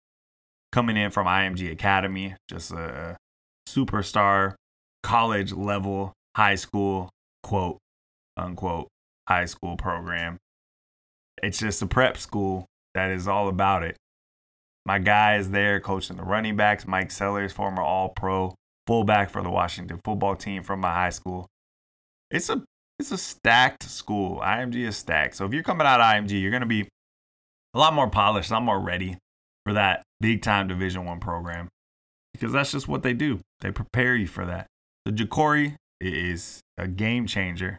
coming 0.77 0.99
in 0.99 1.11
from 1.11 1.27
IMG 1.27 1.73
Academy, 1.73 2.35
just 2.51 2.71
a 2.71 3.17
superstar 3.67 4.55
college 5.03 5.51
level 5.51 6.13
high 6.37 6.55
school 6.55 7.09
quote 7.43 7.79
unquote 8.37 8.89
high 9.27 9.47
school 9.47 9.79
program. 9.79 10.37
It's 11.43 11.59
just 11.59 11.81
a 11.81 11.87
prep 11.87 12.19
school 12.19 12.67
that 12.93 13.11
is 13.11 13.27
all 13.27 13.49
about 13.49 13.85
it. 13.85 13.97
My 14.85 14.99
guy 14.99 15.39
is 15.39 15.51
there 15.51 15.81
coaching 15.81 16.19
the 16.19 16.23
running 16.23 16.57
backs, 16.57 16.87
Mike 16.87 17.11
Sellers, 17.11 17.55
former 17.55 17.81
all 17.81 18.11
pro 18.11 18.55
fullback 18.87 19.31
for 19.31 19.43
the 19.43 19.49
Washington 19.49 19.99
football 20.05 20.37
team 20.37 20.63
from 20.63 20.81
my 20.81 20.93
high 20.93 21.11
school. 21.11 21.47
It's 22.31 22.51
a 22.51 22.63
it's 22.99 23.13
a 23.13 23.19
stacked 23.19 23.85
school. 23.85 24.41
IMG 24.41 24.87
is 24.87 24.99
stacked. 24.99 25.37
So 25.37 25.47
if 25.47 25.55
you're 25.55 25.63
coming 25.63 25.87
out 25.87 26.01
of 26.01 26.07
IMG, 26.07 26.39
you're 26.39 26.53
gonna 26.53 26.67
be 26.67 26.87
a 27.73 27.79
lot 27.79 27.95
more 27.95 28.11
polished, 28.11 28.51
a 28.51 28.53
lot 28.53 28.63
more 28.63 28.79
ready 28.79 29.17
for 29.65 29.73
that 29.73 30.03
big 30.21 30.43
time 30.43 30.69
Division 30.69 31.05
One 31.05 31.21
program 31.21 31.69
because 32.33 32.53
that's 32.53 32.73
just 32.73 32.89
what 32.89 33.03
they 33.03 33.15
do. 33.15 33.41
They 33.61 33.71
prepare 33.71 34.15
you 34.15 34.27
for 34.27 34.45
that. 34.47 34.67
The 35.05 35.13
Ja'Corey 35.13 35.77
is 36.01 36.61
a 36.77 36.87
game 36.87 37.27
changer. 37.27 37.79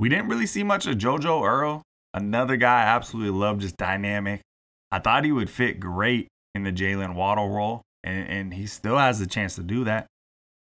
We 0.00 0.08
didn't 0.08 0.28
really 0.28 0.46
see 0.46 0.62
much 0.62 0.86
of 0.86 0.98
JoJo 0.98 1.42
Earle, 1.46 1.82
another 2.12 2.56
guy 2.56 2.82
I 2.82 2.86
absolutely 2.86 3.38
love, 3.38 3.58
just 3.58 3.76
dynamic. 3.76 4.40
I 4.90 4.98
thought 4.98 5.24
he 5.24 5.32
would 5.32 5.50
fit 5.50 5.80
great 5.80 6.28
in 6.54 6.64
the 6.64 6.72
Jaylen 6.72 7.14
Waddle 7.14 7.48
role, 7.48 7.82
and, 8.04 8.28
and 8.28 8.54
he 8.54 8.66
still 8.66 8.98
has 8.98 9.18
the 9.18 9.26
chance 9.26 9.54
to 9.56 9.62
do 9.62 9.84
that. 9.84 10.06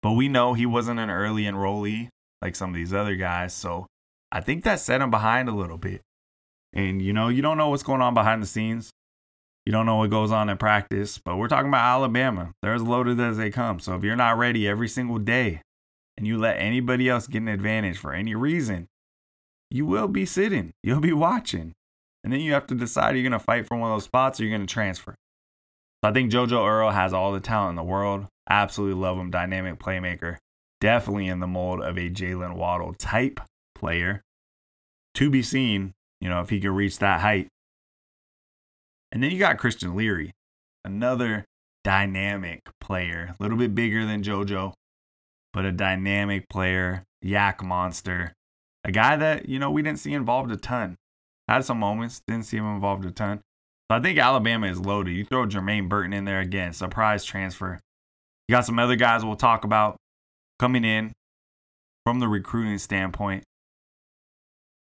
But 0.02 0.12
we 0.12 0.28
know 0.28 0.54
he 0.54 0.66
wasn't 0.66 1.00
an 1.00 1.10
early 1.10 1.44
enrollee 1.44 2.08
like 2.42 2.54
some 2.54 2.70
of 2.70 2.76
these 2.76 2.92
other 2.92 3.16
guys. 3.16 3.54
So 3.54 3.86
I 4.30 4.40
think 4.40 4.64
that 4.64 4.80
set 4.80 5.00
him 5.00 5.10
behind 5.10 5.48
a 5.48 5.54
little 5.54 5.78
bit. 5.78 6.02
And 6.74 7.00
you 7.00 7.12
know, 7.12 7.28
you 7.28 7.40
don't 7.40 7.56
know 7.56 7.70
what's 7.70 7.82
going 7.82 8.02
on 8.02 8.14
behind 8.14 8.42
the 8.42 8.46
scenes. 8.46 8.90
You 9.66 9.72
don't 9.72 9.86
know 9.86 9.96
what 9.96 10.10
goes 10.10 10.30
on 10.30 10.50
in 10.50 10.58
practice, 10.58 11.18
but 11.18 11.36
we're 11.36 11.48
talking 11.48 11.68
about 11.68 11.86
Alabama. 11.86 12.52
They're 12.60 12.74
as 12.74 12.82
loaded 12.82 13.18
as 13.18 13.38
they 13.38 13.50
come. 13.50 13.80
So 13.80 13.94
if 13.94 14.04
you're 14.04 14.14
not 14.14 14.36
ready 14.36 14.68
every 14.68 14.88
single 14.88 15.18
day 15.18 15.62
and 16.16 16.26
you 16.26 16.36
let 16.36 16.58
anybody 16.58 17.08
else 17.08 17.26
get 17.26 17.40
an 17.42 17.48
advantage 17.48 17.96
for 17.96 18.12
any 18.12 18.34
reason, 18.34 18.88
you 19.70 19.86
will 19.86 20.08
be 20.08 20.26
sitting. 20.26 20.72
You'll 20.82 21.00
be 21.00 21.14
watching. 21.14 21.72
And 22.22 22.32
then 22.32 22.40
you 22.40 22.52
have 22.52 22.66
to 22.68 22.74
decide 22.74 23.16
you're 23.16 23.22
going 23.22 23.32
to 23.32 23.38
fight 23.38 23.66
for 23.66 23.76
one 23.76 23.90
of 23.90 23.96
those 23.96 24.04
spots 24.04 24.38
or 24.38 24.44
you're 24.44 24.56
going 24.56 24.66
to 24.66 24.72
transfer. 24.72 25.14
So 26.02 26.10
I 26.10 26.12
think 26.12 26.30
JoJo 26.30 26.68
Earle 26.68 26.90
has 26.90 27.14
all 27.14 27.32
the 27.32 27.40
talent 27.40 27.70
in 27.70 27.76
the 27.76 27.82
world. 27.82 28.26
Absolutely 28.48 29.00
love 29.00 29.18
him. 29.18 29.30
Dynamic 29.30 29.78
playmaker. 29.78 30.36
definitely 30.80 31.28
in 31.28 31.40
the 31.40 31.46
mold 31.46 31.80
of 31.80 31.96
a 31.96 32.10
Jaylen 32.10 32.56
Waddle 32.56 32.92
type 32.92 33.40
player. 33.74 34.20
To 35.14 35.30
be 35.30 35.42
seen, 35.42 35.94
you 36.20 36.28
know, 36.28 36.40
if 36.40 36.50
he 36.50 36.60
can 36.60 36.72
reach 36.72 36.98
that 36.98 37.20
height. 37.20 37.48
And 39.14 39.22
then 39.22 39.30
you 39.30 39.38
got 39.38 39.58
Christian 39.58 39.94
Leary, 39.94 40.32
another 40.84 41.44
dynamic 41.84 42.62
player, 42.80 43.32
a 43.38 43.42
little 43.42 43.56
bit 43.56 43.72
bigger 43.72 44.04
than 44.04 44.24
JoJo, 44.24 44.72
but 45.52 45.64
a 45.64 45.70
dynamic 45.70 46.48
player, 46.48 47.04
YAC 47.24 47.62
monster, 47.62 48.32
a 48.82 48.90
guy 48.90 49.14
that, 49.14 49.48
you 49.48 49.60
know, 49.60 49.70
we 49.70 49.82
didn't 49.82 50.00
see 50.00 50.12
involved 50.12 50.50
a 50.50 50.56
ton. 50.56 50.96
Had 51.46 51.64
some 51.64 51.78
moments, 51.78 52.22
didn't 52.26 52.46
see 52.46 52.56
him 52.56 52.66
involved 52.66 53.04
a 53.04 53.12
ton. 53.12 53.38
So 53.88 53.96
I 53.96 54.00
think 54.00 54.18
Alabama 54.18 54.66
is 54.66 54.80
loaded. 54.80 55.12
You 55.12 55.24
throw 55.24 55.46
Jermaine 55.46 55.88
Burton 55.88 56.12
in 56.12 56.24
there 56.24 56.40
again, 56.40 56.72
surprise 56.72 57.24
transfer. 57.24 57.78
You 58.48 58.54
got 58.54 58.66
some 58.66 58.80
other 58.80 58.96
guys 58.96 59.24
we'll 59.24 59.36
talk 59.36 59.62
about 59.62 59.96
coming 60.58 60.84
in 60.84 61.12
from 62.04 62.18
the 62.18 62.26
recruiting 62.26 62.78
standpoint. 62.78 63.44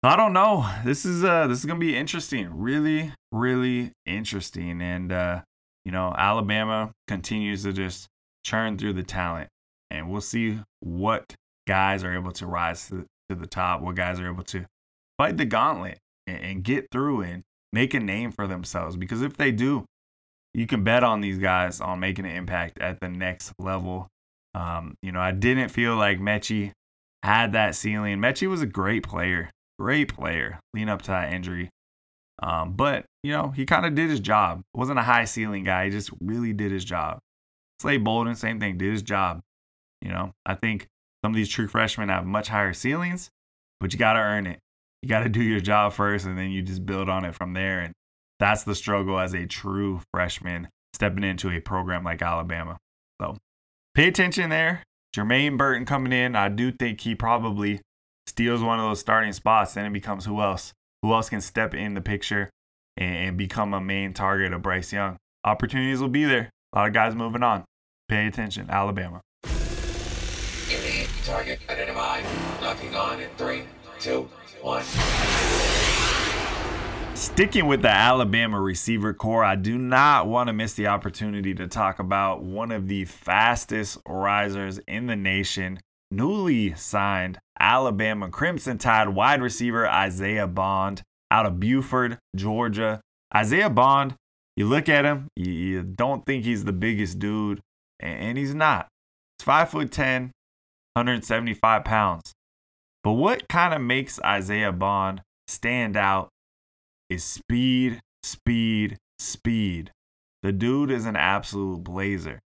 I 0.02 0.16
don't 0.16 0.32
know. 0.32 0.66
This 0.84 1.04
is 1.04 1.24
uh 1.24 1.46
this 1.46 1.58
is 1.58 1.66
gonna 1.66 1.78
be 1.78 1.96
interesting. 1.96 2.48
Really, 2.52 3.12
really 3.32 3.92
interesting. 4.06 4.80
And 4.80 5.12
uh, 5.12 5.42
you 5.84 5.92
know, 5.92 6.14
Alabama 6.16 6.92
continues 7.06 7.64
to 7.64 7.72
just 7.72 8.08
churn 8.44 8.78
through 8.78 8.94
the 8.94 9.02
talent. 9.02 9.48
And 9.90 10.10
we'll 10.10 10.20
see 10.20 10.58
what 10.80 11.34
guys 11.66 12.04
are 12.04 12.14
able 12.14 12.32
to 12.32 12.46
rise 12.46 12.88
to, 12.88 13.04
the 13.28 13.46
top, 13.46 13.80
what 13.80 13.94
guys 13.94 14.18
are 14.18 14.28
able 14.28 14.42
to 14.42 14.66
fight 15.18 15.36
the 15.36 15.44
gauntlet 15.44 15.98
and, 16.26 16.42
and 16.42 16.64
get 16.64 16.86
through 16.90 17.22
and 17.22 17.42
make 17.72 17.94
a 17.94 18.00
name 18.00 18.32
for 18.32 18.48
themselves. 18.48 18.96
Because 18.96 19.22
if 19.22 19.36
they 19.36 19.52
do, 19.52 19.84
you 20.52 20.66
can 20.66 20.82
bet 20.82 21.04
on 21.04 21.20
these 21.20 21.38
guys 21.38 21.80
on 21.80 22.00
making 22.00 22.24
an 22.24 22.34
impact 22.34 22.80
at 22.80 22.98
the 23.00 23.08
next 23.08 23.52
level. 23.58 24.08
Um, 24.54 24.94
you 25.02 25.12
know, 25.12 25.20
I 25.20 25.30
didn't 25.30 25.68
feel 25.68 25.94
like 25.94 26.18
Metchie 26.18 26.72
had 27.22 27.52
that 27.52 27.76
ceiling. 27.76 28.18
Metchie 28.18 28.48
was 28.48 28.62
a 28.62 28.66
great 28.66 29.04
player, 29.04 29.48
great 29.80 30.14
player, 30.14 30.60
lean 30.74 30.90
up 30.90 31.00
to 31.02 31.10
that 31.10 31.32
injury. 31.32 31.70
Um, 32.42 32.72
but 32.72 33.06
you 33.22 33.32
know, 33.32 33.48
he 33.48 33.64
kind 33.64 33.86
of 33.86 33.94
did 33.94 34.10
his 34.10 34.20
job. 34.20 34.60
wasn't 34.74 34.98
a 34.98 35.02
high 35.02 35.24
ceiling 35.24 35.64
guy. 35.64 35.86
He 35.86 35.90
just 35.90 36.10
really 36.20 36.52
did 36.52 36.70
his 36.70 36.84
job. 36.84 37.18
Slade 37.80 38.04
Bolden, 38.04 38.34
same 38.34 38.60
thing, 38.60 38.76
did 38.76 38.92
his 38.92 39.02
job. 39.02 39.40
You 40.02 40.10
know, 40.10 40.32
I 40.44 40.54
think 40.54 40.86
some 41.24 41.32
of 41.32 41.36
these 41.36 41.48
true 41.48 41.68
freshmen 41.68 42.08
have 42.08 42.26
much 42.26 42.48
higher 42.48 42.72
ceilings, 42.72 43.30
but 43.78 43.92
you 43.92 43.98
got 43.98 44.14
to 44.14 44.20
earn 44.20 44.46
it. 44.46 44.58
You 45.02 45.08
got 45.08 45.20
to 45.20 45.28
do 45.28 45.42
your 45.42 45.60
job 45.60 45.92
first, 45.94 46.26
and 46.26 46.36
then 46.36 46.50
you 46.50 46.62
just 46.62 46.84
build 46.84 47.08
on 47.08 47.24
it 47.24 47.34
from 47.34 47.54
there. 47.54 47.80
And 47.80 47.94
that's 48.38 48.64
the 48.64 48.74
struggle 48.74 49.18
as 49.18 49.34
a 49.34 49.46
true 49.46 50.00
freshman 50.12 50.68
stepping 50.94 51.24
into 51.24 51.50
a 51.50 51.60
program 51.60 52.04
like 52.04 52.20
Alabama. 52.20 52.76
So 53.20 53.36
pay 53.94 54.08
attention 54.08 54.50
there. 54.50 54.82
Jermaine 55.14 55.56
Burton 55.56 55.86
coming 55.86 56.12
in. 56.12 56.36
I 56.36 56.48
do 56.48 56.70
think 56.70 57.00
he 57.00 57.14
probably 57.14 57.80
steals 58.30 58.62
one 58.62 58.78
of 58.78 58.86
those 58.86 59.00
starting 59.00 59.32
spots. 59.32 59.74
Then 59.74 59.84
it 59.84 59.92
becomes 59.92 60.24
who 60.24 60.40
else? 60.40 60.72
Who 61.02 61.12
else 61.12 61.28
can 61.28 61.40
step 61.40 61.74
in 61.74 61.94
the 61.94 62.00
picture 62.00 62.48
and 62.96 63.36
become 63.36 63.74
a 63.74 63.80
main 63.80 64.14
target 64.14 64.52
of 64.52 64.62
Bryce 64.62 64.92
Young? 64.92 65.16
Opportunities 65.44 66.00
will 66.00 66.08
be 66.08 66.24
there. 66.24 66.48
A 66.72 66.78
lot 66.78 66.88
of 66.88 66.94
guys 66.94 67.14
moving 67.14 67.42
on. 67.42 67.64
Pay 68.08 68.26
attention, 68.26 68.70
Alabama. 68.70 69.20
Target 71.24 71.60
identified. 71.68 72.24
Locking 72.62 72.94
on 72.94 73.20
in 73.20 73.28
three, 73.36 73.62
two, 73.98 74.28
one. 74.62 74.82
Sticking 77.14 77.66
with 77.66 77.82
the 77.82 77.90
Alabama 77.90 78.60
receiver 78.60 79.12
corps, 79.12 79.44
I 79.44 79.54
do 79.54 79.76
not 79.76 80.26
want 80.26 80.48
to 80.48 80.52
miss 80.52 80.72
the 80.74 80.86
opportunity 80.86 81.52
to 81.54 81.68
talk 81.68 81.98
about 81.98 82.42
one 82.42 82.70
of 82.72 82.88
the 82.88 83.04
fastest 83.04 83.98
risers 84.08 84.78
in 84.88 85.06
the 85.06 85.16
nation, 85.16 85.78
newly 86.10 86.74
signed 86.74 87.38
Alabama 87.58 88.28
Crimson 88.28 88.78
Tide 88.78 89.10
wide 89.10 89.42
receiver 89.42 89.88
Isaiah 89.88 90.46
Bond 90.46 91.02
out 91.30 91.46
of 91.46 91.60
Buford, 91.60 92.18
Georgia. 92.34 93.00
Isaiah 93.34 93.70
Bond, 93.70 94.14
you 94.56 94.66
look 94.66 94.88
at 94.88 95.04
him, 95.04 95.28
you 95.36 95.82
don't 95.82 96.24
think 96.26 96.44
he's 96.44 96.64
the 96.64 96.72
biggest 96.72 97.18
dude, 97.18 97.60
and 98.00 98.36
he's 98.36 98.54
not. 98.54 98.88
He's 99.38 99.44
five 99.44 99.70
foot 99.70 99.92
ten, 99.92 100.32
175 100.94 101.84
pounds. 101.84 102.32
But 103.02 103.12
what 103.12 103.48
kind 103.48 103.72
of 103.72 103.80
makes 103.80 104.20
Isaiah 104.22 104.72
Bond 104.72 105.22
stand 105.46 105.96
out 105.96 106.28
is 107.08 107.24
speed, 107.24 108.00
speed, 108.22 108.98
speed. 109.18 109.92
The 110.42 110.52
dude 110.52 110.90
is 110.90 111.06
an 111.06 111.16
absolute 111.16 111.84
blazer. 111.84 112.40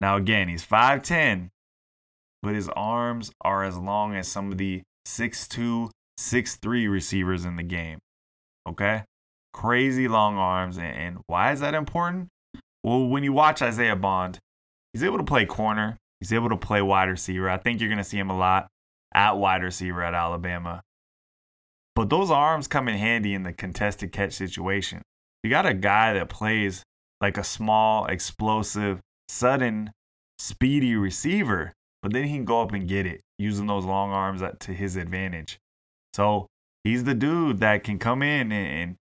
Now, 0.00 0.16
again, 0.16 0.48
he's 0.48 0.64
5'10, 0.64 1.48
but 2.42 2.54
his 2.54 2.68
arms 2.70 3.30
are 3.42 3.64
as 3.64 3.76
long 3.76 4.14
as 4.14 4.28
some 4.28 4.52
of 4.52 4.58
the 4.58 4.82
6'2, 5.06 5.90
6'3 6.18 6.90
receivers 6.90 7.44
in 7.44 7.56
the 7.56 7.62
game. 7.62 7.98
Okay? 8.68 9.04
Crazy 9.52 10.08
long 10.08 10.36
arms. 10.36 10.78
And 10.78 11.18
why 11.26 11.52
is 11.52 11.60
that 11.60 11.74
important? 11.74 12.28
Well, 12.84 13.06
when 13.06 13.24
you 13.24 13.32
watch 13.32 13.62
Isaiah 13.62 13.96
Bond, 13.96 14.38
he's 14.92 15.02
able 15.02 15.18
to 15.18 15.24
play 15.24 15.44
corner, 15.44 15.96
He's 16.20 16.32
able 16.34 16.50
to 16.50 16.56
play 16.56 16.82
wide 16.82 17.08
receiver. 17.08 17.48
I 17.48 17.56
think 17.56 17.80
you're 17.80 17.88
going 17.88 17.98
to 17.98 18.04
see 18.04 18.18
him 18.18 18.30
a 18.30 18.36
lot 18.36 18.68
at 19.14 19.38
wide 19.38 19.62
receiver 19.62 20.02
at 20.02 20.14
Alabama. 20.14 20.82
But 21.96 22.10
those 22.10 22.30
arms 22.30 22.68
come 22.68 22.88
in 22.88 22.96
handy 22.96 23.34
in 23.34 23.42
the 23.42 23.52
contested 23.52 24.12
catch 24.12 24.34
situation. 24.34 25.02
You 25.42 25.50
got 25.50 25.66
a 25.66 25.74
guy 25.74 26.12
that 26.14 26.28
plays 26.28 26.82
like 27.20 27.38
a 27.38 27.44
small, 27.44 28.06
explosive, 28.06 29.00
sudden, 29.28 29.90
speedy 30.38 30.94
receiver, 30.94 31.72
but 32.02 32.12
then 32.12 32.24
he 32.24 32.34
can 32.34 32.44
go 32.44 32.62
up 32.62 32.72
and 32.72 32.88
get 32.88 33.06
it 33.06 33.20
using 33.38 33.66
those 33.66 33.84
long 33.84 34.10
arms 34.10 34.42
to 34.60 34.72
his 34.72 34.96
advantage. 34.96 35.58
So 36.14 36.46
he's 36.84 37.04
the 37.04 37.14
dude 37.14 37.58
that 37.60 37.84
can 37.84 37.98
come 37.98 38.22
in 38.22 38.52
and, 38.52 38.96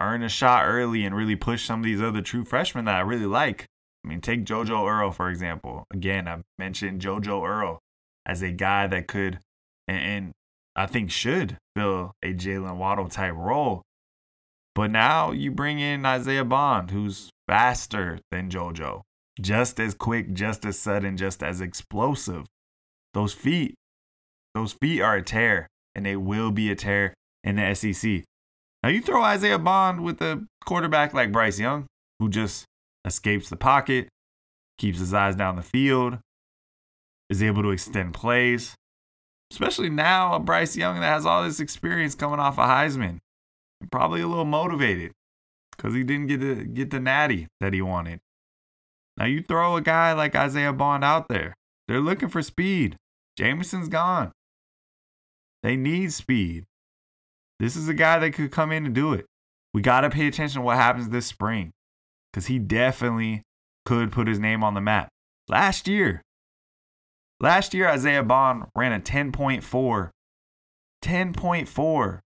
earn 0.00 0.22
a 0.22 0.28
shot 0.28 0.64
early 0.64 1.04
and 1.04 1.16
really 1.16 1.34
push 1.34 1.64
some 1.64 1.80
of 1.80 1.84
these 1.84 2.00
other 2.00 2.22
true 2.22 2.44
freshmen 2.44 2.84
that 2.84 2.94
I 2.94 3.00
really 3.00 3.26
like. 3.26 3.66
I 4.04 4.08
mean, 4.08 4.20
take 4.20 4.44
JoJo 4.44 4.88
Earle, 4.88 5.10
for 5.10 5.28
example. 5.28 5.84
Again, 5.92 6.28
I 6.28 6.38
mentioned 6.56 7.00
JoJo 7.00 7.44
Earle 7.44 7.80
as 8.24 8.42
a 8.42 8.52
guy 8.52 8.86
that 8.86 9.08
could 9.08 9.40
and, 9.88 10.32
I 10.76 10.86
think 10.86 11.10
should 11.10 11.56
fill 11.74 12.12
a 12.22 12.32
Jaylen 12.32 12.76
Waddle 12.76 13.08
type 13.08 13.34
role. 13.34 13.82
But 14.76 14.92
now 14.92 15.32
you 15.32 15.50
bring 15.50 15.80
in 15.80 16.06
Isaiah 16.06 16.44
Bond, 16.44 16.92
who's 16.92 17.30
faster 17.48 18.20
than 18.30 18.48
JoJo, 18.48 19.02
just 19.40 19.78
as 19.80 19.94
quick, 19.94 20.32
just 20.32 20.64
as 20.64 20.78
sudden, 20.78 21.16
just 21.16 21.42
as 21.42 21.60
explosive. 21.60 22.46
Those 23.14 23.32
feet, 23.32 23.74
those 24.54 24.72
feet 24.72 25.00
are 25.00 25.16
a 25.16 25.22
tear, 25.22 25.68
and 25.94 26.04
they 26.04 26.16
will 26.16 26.50
be 26.50 26.70
a 26.70 26.74
tear 26.74 27.14
in 27.44 27.56
the 27.56 27.74
SEC. 27.74 28.24
Now 28.82 28.90
you 28.90 29.00
throw 29.00 29.22
Isaiah 29.22 29.58
Bond 29.58 30.02
with 30.02 30.20
a 30.20 30.44
quarterback 30.64 31.14
like 31.14 31.32
Bryce 31.32 31.58
Young, 31.58 31.86
who 32.18 32.28
just 32.28 32.64
escapes 33.04 33.48
the 33.48 33.56
pocket, 33.56 34.08
keeps 34.78 34.98
his 34.98 35.14
eyes 35.14 35.34
down 35.34 35.56
the 35.56 35.62
field, 35.62 36.18
is 37.30 37.42
able 37.42 37.62
to 37.62 37.70
extend 37.70 38.14
plays. 38.14 38.74
Especially 39.50 39.88
now, 39.88 40.34
a 40.34 40.38
Bryce 40.38 40.76
Young 40.76 41.00
that 41.00 41.06
has 41.06 41.24
all 41.24 41.42
this 41.42 41.60
experience 41.60 42.14
coming 42.14 42.38
off 42.38 42.58
a 42.58 42.62
of 42.62 42.68
Heisman. 42.68 43.18
Probably 43.90 44.20
a 44.20 44.26
little 44.26 44.44
motivated 44.44 45.12
because 45.76 45.94
he 45.94 46.02
didn't 46.02 46.26
get 46.26 46.40
the, 46.40 46.64
get 46.64 46.90
the 46.90 47.00
natty 47.00 47.46
that 47.60 47.72
he 47.72 47.80
wanted. 47.80 48.20
Now 49.18 49.26
you 49.26 49.42
throw 49.42 49.76
a 49.76 49.80
guy 49.82 50.12
like 50.12 50.36
Isaiah 50.36 50.72
Bond 50.72 51.04
out 51.04 51.28
there. 51.28 51.54
They're 51.88 52.00
looking 52.00 52.28
for 52.28 52.40
speed. 52.40 52.96
Jameson's 53.36 53.88
gone. 53.88 54.32
They 55.62 55.76
need 55.76 56.12
speed. 56.12 56.64
This 57.58 57.74
is 57.74 57.88
a 57.88 57.94
guy 57.94 58.20
that 58.20 58.34
could 58.34 58.52
come 58.52 58.70
in 58.70 58.86
and 58.86 58.94
do 58.94 59.12
it. 59.12 59.26
We 59.74 59.82
got 59.82 60.02
to 60.02 60.10
pay 60.10 60.28
attention 60.28 60.60
to 60.60 60.64
what 60.64 60.76
happens 60.76 61.08
this 61.08 61.26
spring 61.26 61.72
because 62.32 62.46
he 62.46 62.60
definitely 62.60 63.42
could 63.84 64.12
put 64.12 64.28
his 64.28 64.38
name 64.38 64.62
on 64.62 64.74
the 64.74 64.80
map. 64.80 65.08
Last 65.48 65.88
year, 65.88 66.22
last 67.40 67.74
year 67.74 67.88
Isaiah 67.88 68.22
Bond 68.22 68.66
ran 68.76 68.92
a 68.92 69.00
10.4, 69.00 70.10
10.4 71.02 72.20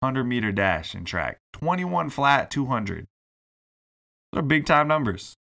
100 0.00 0.24
meter 0.24 0.52
dash 0.52 0.94
in 0.94 1.04
track, 1.04 1.38
21 1.54 2.08
flat, 2.08 2.50
200. 2.50 3.06
Those 4.32 4.38
are 4.38 4.42
big 4.42 4.64
time 4.64 4.86
numbers. 4.86 5.34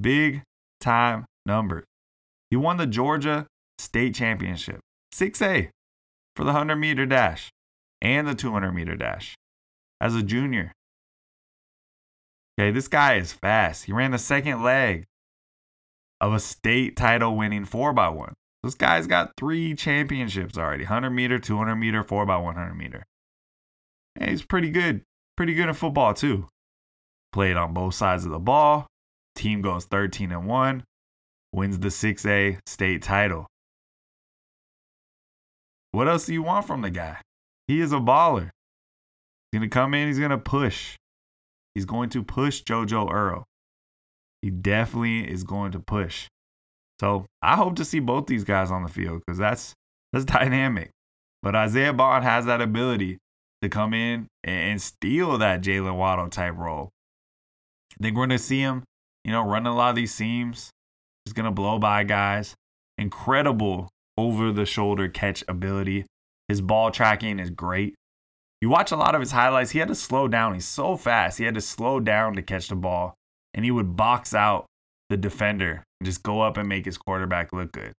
Big 0.00 0.42
time 0.80 1.24
numbers. 1.46 1.84
He 2.50 2.56
won 2.56 2.76
the 2.76 2.86
Georgia 2.86 3.46
State 3.78 4.14
Championship, 4.14 4.80
6A, 5.14 5.70
for 6.34 6.44
the 6.44 6.52
100 6.52 6.76
meter 6.76 7.06
dash 7.06 7.50
and 8.00 8.26
the 8.26 8.34
200 8.34 8.72
meter 8.72 8.96
dash 8.96 9.34
as 10.00 10.14
a 10.14 10.22
junior. 10.22 10.72
Okay, 12.58 12.70
this 12.70 12.88
guy 12.88 13.14
is 13.14 13.32
fast. 13.32 13.84
He 13.84 13.92
ran 13.92 14.10
the 14.10 14.18
second 14.18 14.62
leg 14.62 15.04
of 16.20 16.32
a 16.32 16.40
state 16.40 16.96
title 16.96 17.36
winning 17.36 17.64
4x1. 17.64 18.32
This 18.62 18.74
guy's 18.74 19.06
got 19.06 19.32
three 19.38 19.74
championships 19.74 20.58
already 20.58 20.82
100 20.82 21.10
meter, 21.10 21.38
200 21.38 21.76
meter, 21.76 22.02
4x100 22.02 22.76
meter. 22.76 23.04
And 24.16 24.30
he's 24.30 24.42
pretty 24.42 24.70
good. 24.70 25.02
Pretty 25.36 25.54
good 25.54 25.68
in 25.68 25.74
football, 25.74 26.14
too. 26.14 26.48
Played 27.32 27.56
on 27.56 27.72
both 27.72 27.94
sides 27.94 28.24
of 28.24 28.32
the 28.32 28.40
ball. 28.40 28.88
Team 29.38 29.62
goes 29.62 29.84
13 29.86 30.32
and 30.32 30.46
1, 30.46 30.84
wins 31.52 31.78
the 31.78 31.88
6A 31.88 32.58
state 32.66 33.02
title. 33.02 33.46
What 35.92 36.08
else 36.08 36.26
do 36.26 36.32
you 36.32 36.42
want 36.42 36.66
from 36.66 36.82
the 36.82 36.90
guy? 36.90 37.18
He 37.66 37.80
is 37.80 37.92
a 37.92 37.96
baller. 37.96 38.50
He's 39.50 39.60
going 39.60 39.70
to 39.70 39.72
come 39.72 39.94
in, 39.94 40.08
he's 40.08 40.18
going 40.18 40.30
to 40.30 40.38
push. 40.38 40.96
He's 41.74 41.84
going 41.84 42.10
to 42.10 42.22
push 42.22 42.62
JoJo 42.64 43.12
Earle. 43.12 43.44
He 44.42 44.50
definitely 44.50 45.30
is 45.30 45.44
going 45.44 45.72
to 45.72 45.80
push. 45.80 46.26
So 47.00 47.26
I 47.40 47.56
hope 47.56 47.76
to 47.76 47.84
see 47.84 48.00
both 48.00 48.26
these 48.26 48.44
guys 48.44 48.70
on 48.70 48.82
the 48.82 48.88
field 48.88 49.22
because 49.24 49.38
that's 49.38 49.74
that's 50.12 50.24
dynamic. 50.36 50.90
But 51.42 51.54
Isaiah 51.54 51.92
Bond 51.92 52.24
has 52.24 52.46
that 52.46 52.60
ability 52.60 53.18
to 53.62 53.68
come 53.68 53.94
in 53.94 54.26
and 54.42 54.82
steal 54.82 55.38
that 55.38 55.62
Jaylen 55.62 55.96
Waddle 55.96 56.28
type 56.28 56.56
role. 56.56 56.90
I 57.92 58.02
think 58.02 58.16
we're 58.16 58.26
going 58.26 58.38
to 58.38 58.44
see 58.44 58.60
him, 58.60 58.84
you 59.28 59.32
know, 59.34 59.42
running 59.42 59.66
a 59.66 59.76
lot 59.76 59.90
of 59.90 59.96
these 59.96 60.14
seams. 60.14 60.70
He's 61.26 61.34
going 61.34 61.44
to 61.44 61.50
blow 61.50 61.78
by 61.78 62.02
guys. 62.02 62.54
Incredible 62.96 63.90
over 64.16 64.52
the 64.52 64.64
shoulder 64.64 65.06
catch 65.06 65.44
ability. 65.46 66.06
His 66.48 66.62
ball 66.62 66.90
tracking 66.90 67.38
is 67.38 67.50
great. 67.50 67.94
You 68.62 68.70
watch 68.70 68.90
a 68.90 68.96
lot 68.96 69.14
of 69.14 69.20
his 69.20 69.32
highlights, 69.32 69.72
he 69.72 69.80
had 69.80 69.88
to 69.88 69.94
slow 69.94 70.28
down. 70.28 70.54
He's 70.54 70.66
so 70.66 70.96
fast. 70.96 71.36
He 71.36 71.44
had 71.44 71.56
to 71.56 71.60
slow 71.60 72.00
down 72.00 72.36
to 72.36 72.42
catch 72.42 72.68
the 72.68 72.74
ball, 72.74 73.12
and 73.52 73.66
he 73.66 73.70
would 73.70 73.96
box 73.96 74.32
out 74.32 74.64
the 75.10 75.18
defender 75.18 75.84
and 76.00 76.06
just 76.06 76.22
go 76.22 76.40
up 76.40 76.56
and 76.56 76.66
make 76.66 76.86
his 76.86 76.96
quarterback 76.96 77.52
look 77.52 77.70
good. 77.72 77.92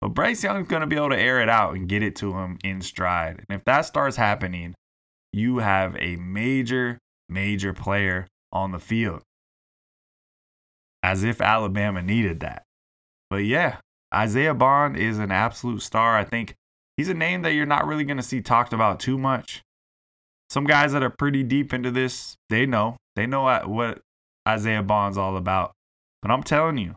But 0.00 0.14
Bryce 0.14 0.42
Young's 0.42 0.66
going 0.66 0.80
to 0.80 0.88
be 0.88 0.96
able 0.96 1.10
to 1.10 1.16
air 1.16 1.40
it 1.42 1.48
out 1.48 1.76
and 1.76 1.88
get 1.88 2.02
it 2.02 2.16
to 2.16 2.32
him 2.32 2.58
in 2.64 2.82
stride. 2.82 3.44
And 3.48 3.56
if 3.56 3.64
that 3.66 3.82
starts 3.82 4.16
happening, 4.16 4.74
you 5.32 5.58
have 5.58 5.94
a 6.00 6.16
major, 6.16 6.98
major 7.28 7.72
player 7.72 8.26
on 8.52 8.72
the 8.72 8.80
field. 8.80 9.22
As 11.06 11.22
if 11.22 11.40
Alabama 11.40 12.02
needed 12.02 12.40
that. 12.40 12.64
But 13.30 13.44
yeah, 13.44 13.76
Isaiah 14.12 14.54
Bond 14.54 14.96
is 14.96 15.20
an 15.20 15.30
absolute 15.30 15.80
star. 15.80 16.16
I 16.16 16.24
think 16.24 16.56
he's 16.96 17.08
a 17.08 17.14
name 17.14 17.42
that 17.42 17.52
you're 17.52 17.64
not 17.64 17.86
really 17.86 18.02
going 18.02 18.16
to 18.16 18.24
see 18.24 18.40
talked 18.40 18.72
about 18.72 18.98
too 18.98 19.16
much. 19.16 19.62
Some 20.50 20.64
guys 20.64 20.90
that 20.94 21.04
are 21.04 21.14
pretty 21.16 21.44
deep 21.44 21.72
into 21.72 21.92
this, 21.92 22.34
they 22.50 22.66
know. 22.66 22.96
They 23.14 23.26
know 23.26 23.42
what 23.66 24.00
Isaiah 24.48 24.82
Bond's 24.82 25.16
all 25.16 25.36
about. 25.36 25.70
But 26.22 26.32
I'm 26.32 26.42
telling 26.42 26.76
you, 26.76 26.96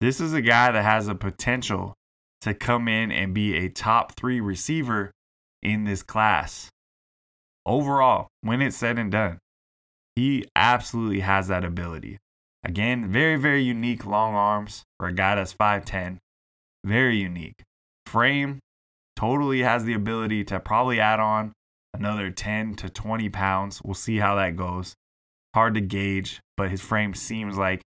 this 0.00 0.20
is 0.20 0.32
a 0.32 0.40
guy 0.40 0.72
that 0.72 0.82
has 0.82 1.08
a 1.08 1.14
potential 1.14 1.92
to 2.40 2.54
come 2.54 2.88
in 2.88 3.12
and 3.12 3.34
be 3.34 3.56
a 3.58 3.68
top 3.68 4.16
three 4.16 4.40
receiver 4.40 5.10
in 5.62 5.84
this 5.84 6.02
class. 6.02 6.70
Overall, 7.66 8.28
when 8.40 8.62
it's 8.62 8.76
said 8.76 8.98
and 8.98 9.12
done, 9.12 9.38
he 10.16 10.46
absolutely 10.56 11.20
has 11.20 11.48
that 11.48 11.64
ability. 11.64 12.16
Again, 12.64 13.10
very, 13.10 13.36
very 13.36 13.62
unique 13.62 14.06
long 14.06 14.34
arms 14.34 14.84
for 14.98 15.08
a 15.08 15.12
guy 15.12 15.34
that's 15.34 15.52
5'10. 15.52 16.18
Very 16.84 17.18
unique. 17.18 17.62
Frame 18.06 18.58
totally 19.16 19.60
has 19.60 19.84
the 19.84 19.94
ability 19.94 20.44
to 20.44 20.60
probably 20.60 21.00
add 21.00 21.20
on 21.20 21.52
another 21.92 22.30
10 22.30 22.74
to 22.76 22.88
20 22.88 23.28
pounds. 23.28 23.82
We'll 23.82 23.94
see 23.94 24.16
how 24.16 24.34
that 24.36 24.56
goes. 24.56 24.94
Hard 25.54 25.74
to 25.74 25.80
gauge, 25.80 26.40
but 26.56 26.70
his 26.70 26.80
frame 26.80 27.14
seems 27.14 27.56
like 27.56 27.82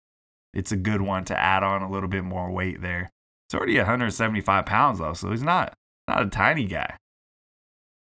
it's 0.54 0.72
a 0.72 0.78
good 0.78 1.02
one 1.02 1.26
to 1.26 1.40
add 1.40 1.64
on 1.64 1.82
a 1.82 1.90
little 1.90 2.10
bit 2.10 2.24
more 2.24 2.52
weight 2.52 2.82
there. 2.82 3.10
It's 3.48 3.56
already 3.56 3.78
175 3.78 4.66
pounds 4.66 5.00
though, 5.00 5.14
so 5.14 5.32
he's 5.32 5.44
not 5.44 5.74
not 6.08 6.24
a 6.24 6.30
tiny 6.30 6.66
guy. 6.66 6.98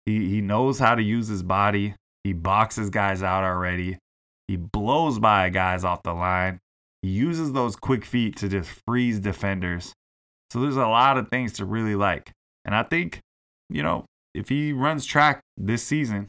He 0.06 0.28
he 0.28 0.40
knows 0.40 0.78
how 0.78 0.94
to 0.94 1.02
use 1.02 1.28
his 1.28 1.42
body. 1.42 1.94
He 2.24 2.32
boxes 2.32 2.90
guys 2.90 3.22
out 3.22 3.44
already. 3.44 3.98
He 4.48 4.56
blows 4.56 5.18
by 5.18 5.50
guys 5.50 5.84
off 5.84 6.02
the 6.02 6.14
line. 6.14 6.58
He 7.02 7.10
uses 7.10 7.52
those 7.52 7.76
quick 7.76 8.04
feet 8.04 8.36
to 8.38 8.48
just 8.48 8.70
freeze 8.86 9.20
defenders. 9.20 9.92
So 10.50 10.60
there's 10.60 10.76
a 10.76 10.88
lot 10.88 11.18
of 11.18 11.28
things 11.28 11.52
to 11.54 11.64
really 11.64 11.94
like. 11.94 12.32
And 12.64 12.74
I 12.74 12.82
think, 12.82 13.20
you 13.68 13.82
know, 13.82 14.04
if 14.34 14.48
he 14.48 14.72
runs 14.72 15.04
track 15.04 15.40
this 15.56 15.82
season, 15.82 16.26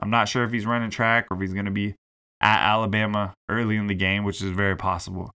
I'm 0.00 0.10
not 0.10 0.28
sure 0.28 0.44
if 0.44 0.52
he's 0.52 0.66
running 0.66 0.90
track 0.90 1.26
or 1.30 1.36
if 1.36 1.40
he's 1.40 1.54
going 1.54 1.64
to 1.64 1.70
be 1.70 1.94
at 2.40 2.60
Alabama 2.60 3.32
early 3.48 3.76
in 3.76 3.86
the 3.86 3.94
game, 3.94 4.24
which 4.24 4.42
is 4.42 4.50
very 4.50 4.76
possible. 4.76 5.30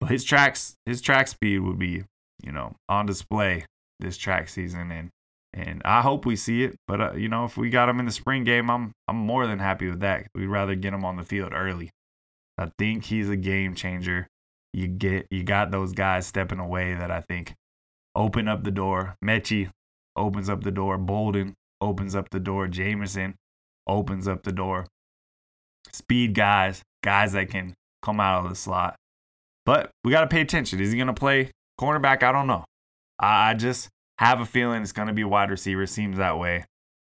But 0.00 0.10
his 0.10 0.24
tracks, 0.24 0.74
his 0.86 1.00
track 1.00 1.28
speed 1.28 1.60
would 1.60 1.78
be, 1.78 2.04
you 2.42 2.52
know, 2.52 2.74
on 2.88 3.06
display 3.06 3.66
this 4.00 4.16
track 4.16 4.48
season, 4.48 4.90
and 4.90 5.10
and 5.52 5.82
I 5.84 6.02
hope 6.02 6.26
we 6.26 6.36
see 6.36 6.64
it. 6.64 6.76
But 6.86 7.00
uh, 7.00 7.12
you 7.14 7.28
know, 7.28 7.44
if 7.44 7.56
we 7.56 7.70
got 7.70 7.88
him 7.88 7.98
in 7.98 8.06
the 8.06 8.12
spring 8.12 8.44
game, 8.44 8.70
I'm 8.70 8.92
I'm 9.08 9.16
more 9.16 9.46
than 9.46 9.58
happy 9.58 9.88
with 9.88 10.00
that. 10.00 10.26
We'd 10.34 10.46
rather 10.46 10.74
get 10.74 10.94
him 10.94 11.04
on 11.04 11.16
the 11.16 11.24
field 11.24 11.52
early. 11.54 11.90
I 12.58 12.70
think 12.78 13.04
he's 13.04 13.28
a 13.28 13.36
game 13.36 13.74
changer. 13.74 14.26
You 14.72 14.86
get 14.86 15.26
you 15.30 15.42
got 15.42 15.70
those 15.70 15.92
guys 15.92 16.26
stepping 16.26 16.58
away 16.58 16.94
that 16.94 17.10
I 17.10 17.22
think 17.22 17.54
open 18.14 18.48
up 18.48 18.64
the 18.64 18.70
door. 18.70 19.16
Metchie 19.24 19.70
opens 20.16 20.48
up 20.48 20.62
the 20.62 20.70
door. 20.70 20.98
Bolden 20.98 21.54
opens 21.80 22.14
up 22.14 22.30
the 22.30 22.40
door. 22.40 22.68
Jameson 22.68 23.34
opens 23.86 24.28
up 24.28 24.42
the 24.42 24.52
door 24.52 24.86
speed 25.92 26.34
guys, 26.34 26.82
guys 27.02 27.32
that 27.32 27.50
can 27.50 27.74
come 28.02 28.20
out 28.20 28.44
of 28.44 28.50
the 28.50 28.56
slot. 28.56 28.96
But 29.66 29.90
we 30.04 30.10
got 30.10 30.22
to 30.22 30.26
pay 30.26 30.40
attention. 30.40 30.80
Is 30.80 30.90
he 30.90 30.96
going 30.96 31.06
to 31.08 31.14
play 31.14 31.50
cornerback? 31.80 32.22
I 32.22 32.32
don't 32.32 32.46
know. 32.46 32.64
I 33.18 33.54
just 33.54 33.88
have 34.20 34.40
a 34.40 34.46
feeling 34.46 34.82
it's 34.82 34.92
going 34.92 35.08
to 35.08 35.14
be 35.14 35.24
wide 35.24 35.50
receiver. 35.50 35.86
Seems 35.86 36.18
that 36.18 36.38
way 36.38 36.64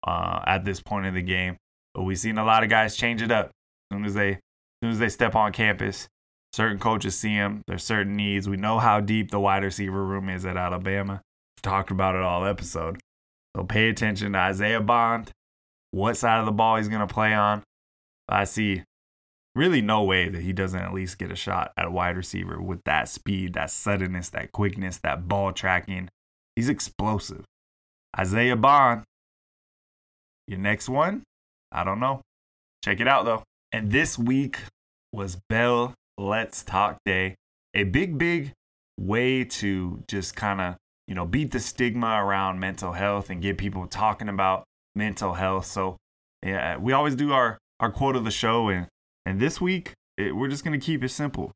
uh, 0.07 0.43
at 0.45 0.65
this 0.65 0.81
point 0.81 1.07
in 1.07 1.15
the 1.15 1.23
game. 1.23 1.57
But 1.95 2.03
we've 2.03 2.19
seen 2.19 2.37
a 2.37 2.45
lot 2.45 2.65
of 2.65 2.69
guys 2.69 2.97
change 2.97 3.23
it 3.23 3.31
up 3.31 3.47
as 3.47 3.97
soon 3.97 4.05
as 4.05 4.15
they, 4.15 4.33
as 4.33 4.39
soon 4.83 4.91
as 4.91 4.99
they 4.99 5.09
step 5.09 5.37
on 5.37 5.53
campus. 5.53 6.09
Certain 6.53 6.79
coaches 6.79 7.17
see 7.17 7.37
them. 7.37 7.63
There's 7.69 7.85
certain 7.85 8.17
needs. 8.17 8.49
We 8.49 8.57
know 8.57 8.81
how 8.81 9.01
deep 9.01 9.31
the 9.31 9.39
wide 9.39 9.63
receiver 9.63 10.05
room 10.05 10.29
is 10.29 10.45
at 10.45 10.57
Alabama. 10.57 11.23
We've 11.57 11.63
talked 11.63 11.93
about 11.93 12.17
it 12.17 12.23
all 12.23 12.45
episode. 12.45 12.99
So 13.57 13.63
pay 13.63 13.89
attention 13.89 14.33
to 14.33 14.39
Isaiah 14.39 14.81
Bond, 14.81 15.31
what 15.93 16.17
side 16.17 16.41
of 16.41 16.47
the 16.47 16.53
ball 16.53 16.77
he's 16.77 16.89
going 16.89 17.07
to 17.07 17.15
play 17.15 17.33
on. 17.33 17.63
I 18.29 18.45
see 18.45 18.83
really 19.55 19.81
no 19.81 20.03
way 20.03 20.29
that 20.29 20.43
he 20.43 20.53
doesn't 20.53 20.81
at 20.81 20.93
least 20.93 21.19
get 21.19 21.31
a 21.31 21.37
shot 21.37 21.73
at 21.77 21.87
a 21.87 21.91
wide 21.91 22.17
receiver 22.17 22.61
with 22.61 22.83
that 22.85 23.09
speed, 23.09 23.55
that 23.55 23.71
suddenness, 23.71 24.31
that 24.31 24.51
quickness, 24.51 24.99
that 24.99 25.29
ball 25.29 25.53
tracking. 25.53 26.09
He's 26.57 26.69
explosive. 26.69 27.45
Isaiah 28.19 28.57
Bond, 28.57 29.05
your 30.47 30.59
next 30.59 30.89
one? 30.89 31.23
I 31.71 31.85
don't 31.85 32.01
know. 32.01 32.23
Check 32.83 33.01
it 33.01 33.09
out 33.09 33.25
though. 33.27 33.43
And 33.73 33.91
this 33.91 34.19
week 34.19 34.59
was 35.13 35.37
Bell 35.49 35.95
Let's 36.17 36.63
Talk 36.63 36.99
Day. 37.05 37.35
A 37.75 37.85
big, 37.85 38.17
big 38.17 38.53
way 38.99 39.45
to 39.45 40.03
just 40.09 40.35
kind 40.35 40.61
of, 40.61 40.77
you 41.07 41.15
know, 41.15 41.27
beat 41.27 41.51
the 41.51 41.61
stigma 41.61 42.25
around 42.25 42.59
mental 42.59 42.93
health 42.93 43.29
and 43.29 43.43
get 43.43 43.59
people 43.59 43.87
talking 43.87 44.29
about 44.29 44.65
mental 44.95 45.35
health. 45.35 45.67
So, 45.67 45.97
yeah, 46.43 46.79
we 46.79 46.93
always 46.93 47.15
do 47.15 47.33
our 47.33 47.59
our 47.81 47.91
quote 47.91 48.17
of 48.17 48.25
the 48.25 48.31
show. 48.31 48.69
And, 48.69 48.87
and 49.27 49.39
this 49.39 49.61
week, 49.61 49.93
it, 50.17 50.35
we're 50.35 50.49
just 50.49 50.65
going 50.65 50.79
to 50.79 50.85
keep 50.85 51.05
it 51.05 51.11
simple. 51.11 51.53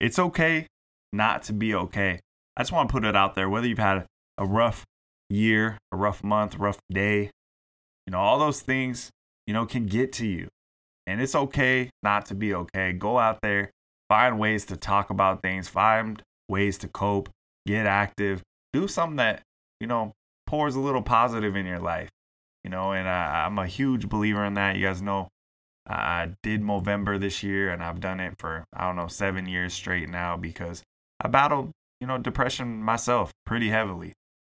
It's 0.00 0.18
okay 0.18 0.66
not 1.12 1.42
to 1.44 1.52
be 1.52 1.74
okay. 1.74 2.20
I 2.56 2.62
just 2.62 2.72
want 2.72 2.88
to 2.88 2.92
put 2.92 3.04
it 3.04 3.16
out 3.16 3.34
there 3.34 3.48
whether 3.48 3.66
you've 3.66 3.78
had 3.78 4.06
a 4.40 4.46
rough 4.46 4.84
year, 5.28 5.78
a 5.92 5.96
rough 5.96 6.24
month, 6.24 6.56
rough 6.56 6.78
day, 6.90 7.30
you 8.06 8.10
know, 8.10 8.18
all 8.18 8.38
those 8.38 8.60
things, 8.60 9.10
you 9.46 9.54
know, 9.54 9.66
can 9.66 9.86
get 9.86 10.12
to 10.14 10.26
you. 10.26 10.48
And 11.06 11.20
it's 11.20 11.34
okay 11.34 11.90
not 12.02 12.26
to 12.26 12.34
be 12.34 12.54
okay. 12.54 12.92
Go 12.92 13.18
out 13.18 13.38
there, 13.42 13.70
find 14.08 14.38
ways 14.38 14.64
to 14.66 14.76
talk 14.76 15.10
about 15.10 15.42
things, 15.42 15.68
find 15.68 16.22
ways 16.48 16.78
to 16.78 16.88
cope, 16.88 17.28
get 17.66 17.86
active, 17.86 18.42
do 18.72 18.88
something 18.88 19.16
that, 19.16 19.42
you 19.78 19.86
know, 19.86 20.12
pours 20.46 20.74
a 20.74 20.80
little 20.80 21.02
positive 21.02 21.54
in 21.54 21.66
your 21.66 21.78
life. 21.78 22.08
You 22.64 22.70
know, 22.70 22.92
and 22.92 23.08
I, 23.08 23.46
I'm 23.46 23.58
a 23.58 23.66
huge 23.66 24.08
believer 24.08 24.44
in 24.44 24.54
that. 24.54 24.76
You 24.76 24.86
guys 24.86 25.00
know 25.00 25.28
I 25.86 26.30
did 26.42 26.62
Movember 26.62 27.18
this 27.18 27.42
year, 27.42 27.70
and 27.70 27.82
I've 27.82 28.00
done 28.00 28.20
it 28.20 28.34
for 28.38 28.64
I 28.72 28.86
don't 28.86 28.96
know 28.96 29.08
seven 29.08 29.46
years 29.46 29.72
straight 29.72 30.08
now 30.08 30.36
because 30.36 30.82
I 31.20 31.28
battled 31.28 31.70
you 32.00 32.06
know 32.06 32.18
depression 32.18 32.82
myself 32.82 33.32
pretty 33.46 33.70
heavily. 33.70 34.12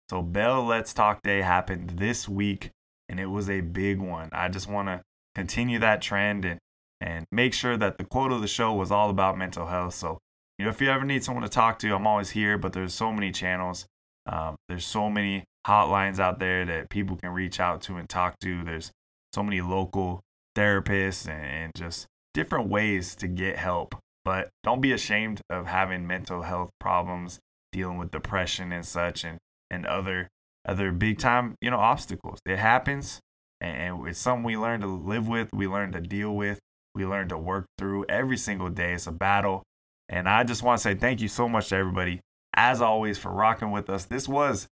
So 0.10 0.22
Bell 0.22 0.64
Let's 0.64 0.94
Talk 0.94 1.22
Day 1.24 1.42
happened 1.42 1.92
this 1.98 2.30
week, 2.30 2.70
and 3.10 3.20
it 3.20 3.26
was 3.26 3.50
a 3.50 3.62
big 3.62 4.00
one. 4.00 4.30
I 4.32 4.50
just 4.50 4.70
want 4.70 4.88
to 4.88 5.02
continue 5.34 5.80
that 5.80 6.02
trend 6.02 6.46
and 6.46 6.60
and 7.02 7.26
make 7.32 7.54
sure 7.54 7.76
that 7.76 7.98
the 7.98 8.06
quote 8.06 8.32
of 8.32 8.42
the 8.42 8.48
show 8.48 8.74
was 8.74 8.90
all 8.90 9.10
about 9.10 9.38
mental 9.38 9.68
health. 9.68 9.96
So 9.96 10.20
you 10.58 10.66
know 10.66 10.72
if 10.72 10.80
you 10.80 10.90
ever 10.90 11.06
need 11.06 11.24
someone 11.24 11.44
to 11.44 11.50
talk 11.50 11.80
to, 11.80 11.94
I'm 11.94 12.08
always 12.08 12.30
here. 12.30 12.58
But 12.58 12.74
there's 12.74 12.94
so 12.94 13.12
many 13.12 13.32
channels. 13.32 13.86
Um, 14.28 14.56
there's 14.70 14.86
so 14.86 15.10
many 15.10 15.44
hotlines 15.68 16.20
out 16.20 16.40
there 16.40 16.66
that 16.66 16.90
people 16.90 17.16
can 17.16 17.32
reach 17.32 17.60
out 17.60 17.82
to 17.84 17.98
and 17.98 18.08
talk 18.08 18.40
to. 18.40 18.64
There's 18.64 18.92
so 19.34 19.44
many 19.44 19.62
local 19.62 20.22
therapists 20.56 21.28
and 21.28 21.72
just 21.76 22.06
different 22.34 22.70
ways 22.70 23.16
to 23.16 23.28
get 23.28 23.58
help. 23.58 23.96
But 24.24 24.50
don't 24.64 24.82
be 24.82 24.92
ashamed 24.92 25.42
of 25.50 25.68
having 25.68 26.08
mental 26.08 26.44
health 26.44 26.70
problems, 26.80 27.40
dealing 27.72 27.98
with 27.98 28.12
depression 28.12 28.72
and 28.72 28.86
such, 28.86 29.24
and, 29.24 29.38
and 29.70 29.86
other 29.86 30.30
other 30.68 30.92
big 30.92 31.20
time 31.20 31.56
you 31.62 31.70
know 31.70 31.80
obstacles. 31.80 32.40
It 32.46 32.58
happens, 32.58 33.20
and 33.62 34.08
it's 34.08 34.20
something 34.20 34.44
we 34.44 34.58
learn 34.58 34.82
to 34.82 34.88
live 34.88 35.28
with. 35.28 35.50
We 35.54 35.68
learn 35.68 35.92
to 35.94 36.02
deal 36.02 36.36
with. 36.36 36.60
We 36.94 37.06
learn 37.06 37.30
to 37.30 37.38
work 37.38 37.66
through 37.78 38.06
every 38.10 38.38
single 38.38 38.70
day. 38.70 38.94
It's 38.94 39.08
a 39.08 39.12
battle, 39.12 39.64
and 40.10 40.28
I 40.30 40.44
just 40.44 40.64
want 40.64 40.80
to 40.80 40.84
say 40.84 40.96
thank 40.96 41.22
you 41.22 41.28
so 41.28 41.50
much 41.50 41.70
to 41.70 41.76
everybody, 41.76 42.22
as 42.54 42.82
always, 42.82 43.18
for 43.18 43.32
rocking 43.32 43.72
with 43.72 43.90
us. 43.90 44.06
This 44.06 44.28
was 44.28 44.68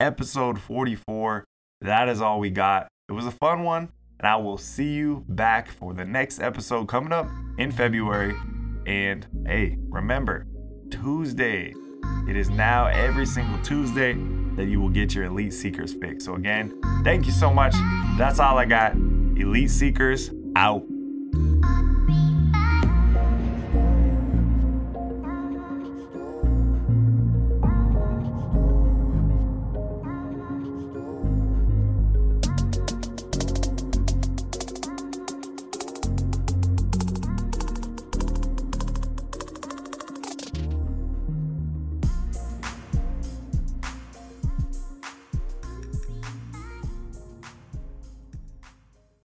episode 0.00 0.60
44. 0.60 1.44
That 1.80 2.08
is 2.08 2.20
all 2.20 2.40
we 2.40 2.50
got. 2.50 2.88
It 3.08 3.12
was 3.12 3.26
a 3.26 3.30
fun 3.30 3.62
one, 3.62 3.90
and 4.18 4.28
I 4.28 4.36
will 4.36 4.58
see 4.58 4.92
you 4.94 5.24
back 5.28 5.70
for 5.70 5.94
the 5.94 6.04
next 6.04 6.40
episode 6.40 6.88
coming 6.88 7.12
up 7.12 7.28
in 7.58 7.70
February. 7.70 8.34
And 8.86 9.26
hey, 9.46 9.76
remember, 9.88 10.46
Tuesday. 10.90 11.74
It 12.28 12.36
is 12.36 12.50
now 12.50 12.86
every 12.88 13.24
single 13.24 13.58
Tuesday 13.62 14.12
that 14.56 14.66
you 14.66 14.80
will 14.80 14.90
get 14.90 15.14
your 15.14 15.24
Elite 15.24 15.54
Seekers 15.54 15.94
fix. 15.94 16.26
So, 16.26 16.34
again, 16.34 16.78
thank 17.02 17.26
you 17.26 17.32
so 17.32 17.50
much. 17.50 17.74
That's 18.18 18.38
all 18.38 18.58
I 18.58 18.66
got. 18.66 18.92
Elite 18.94 19.70
Seekers 19.70 20.30
out. 20.54 20.84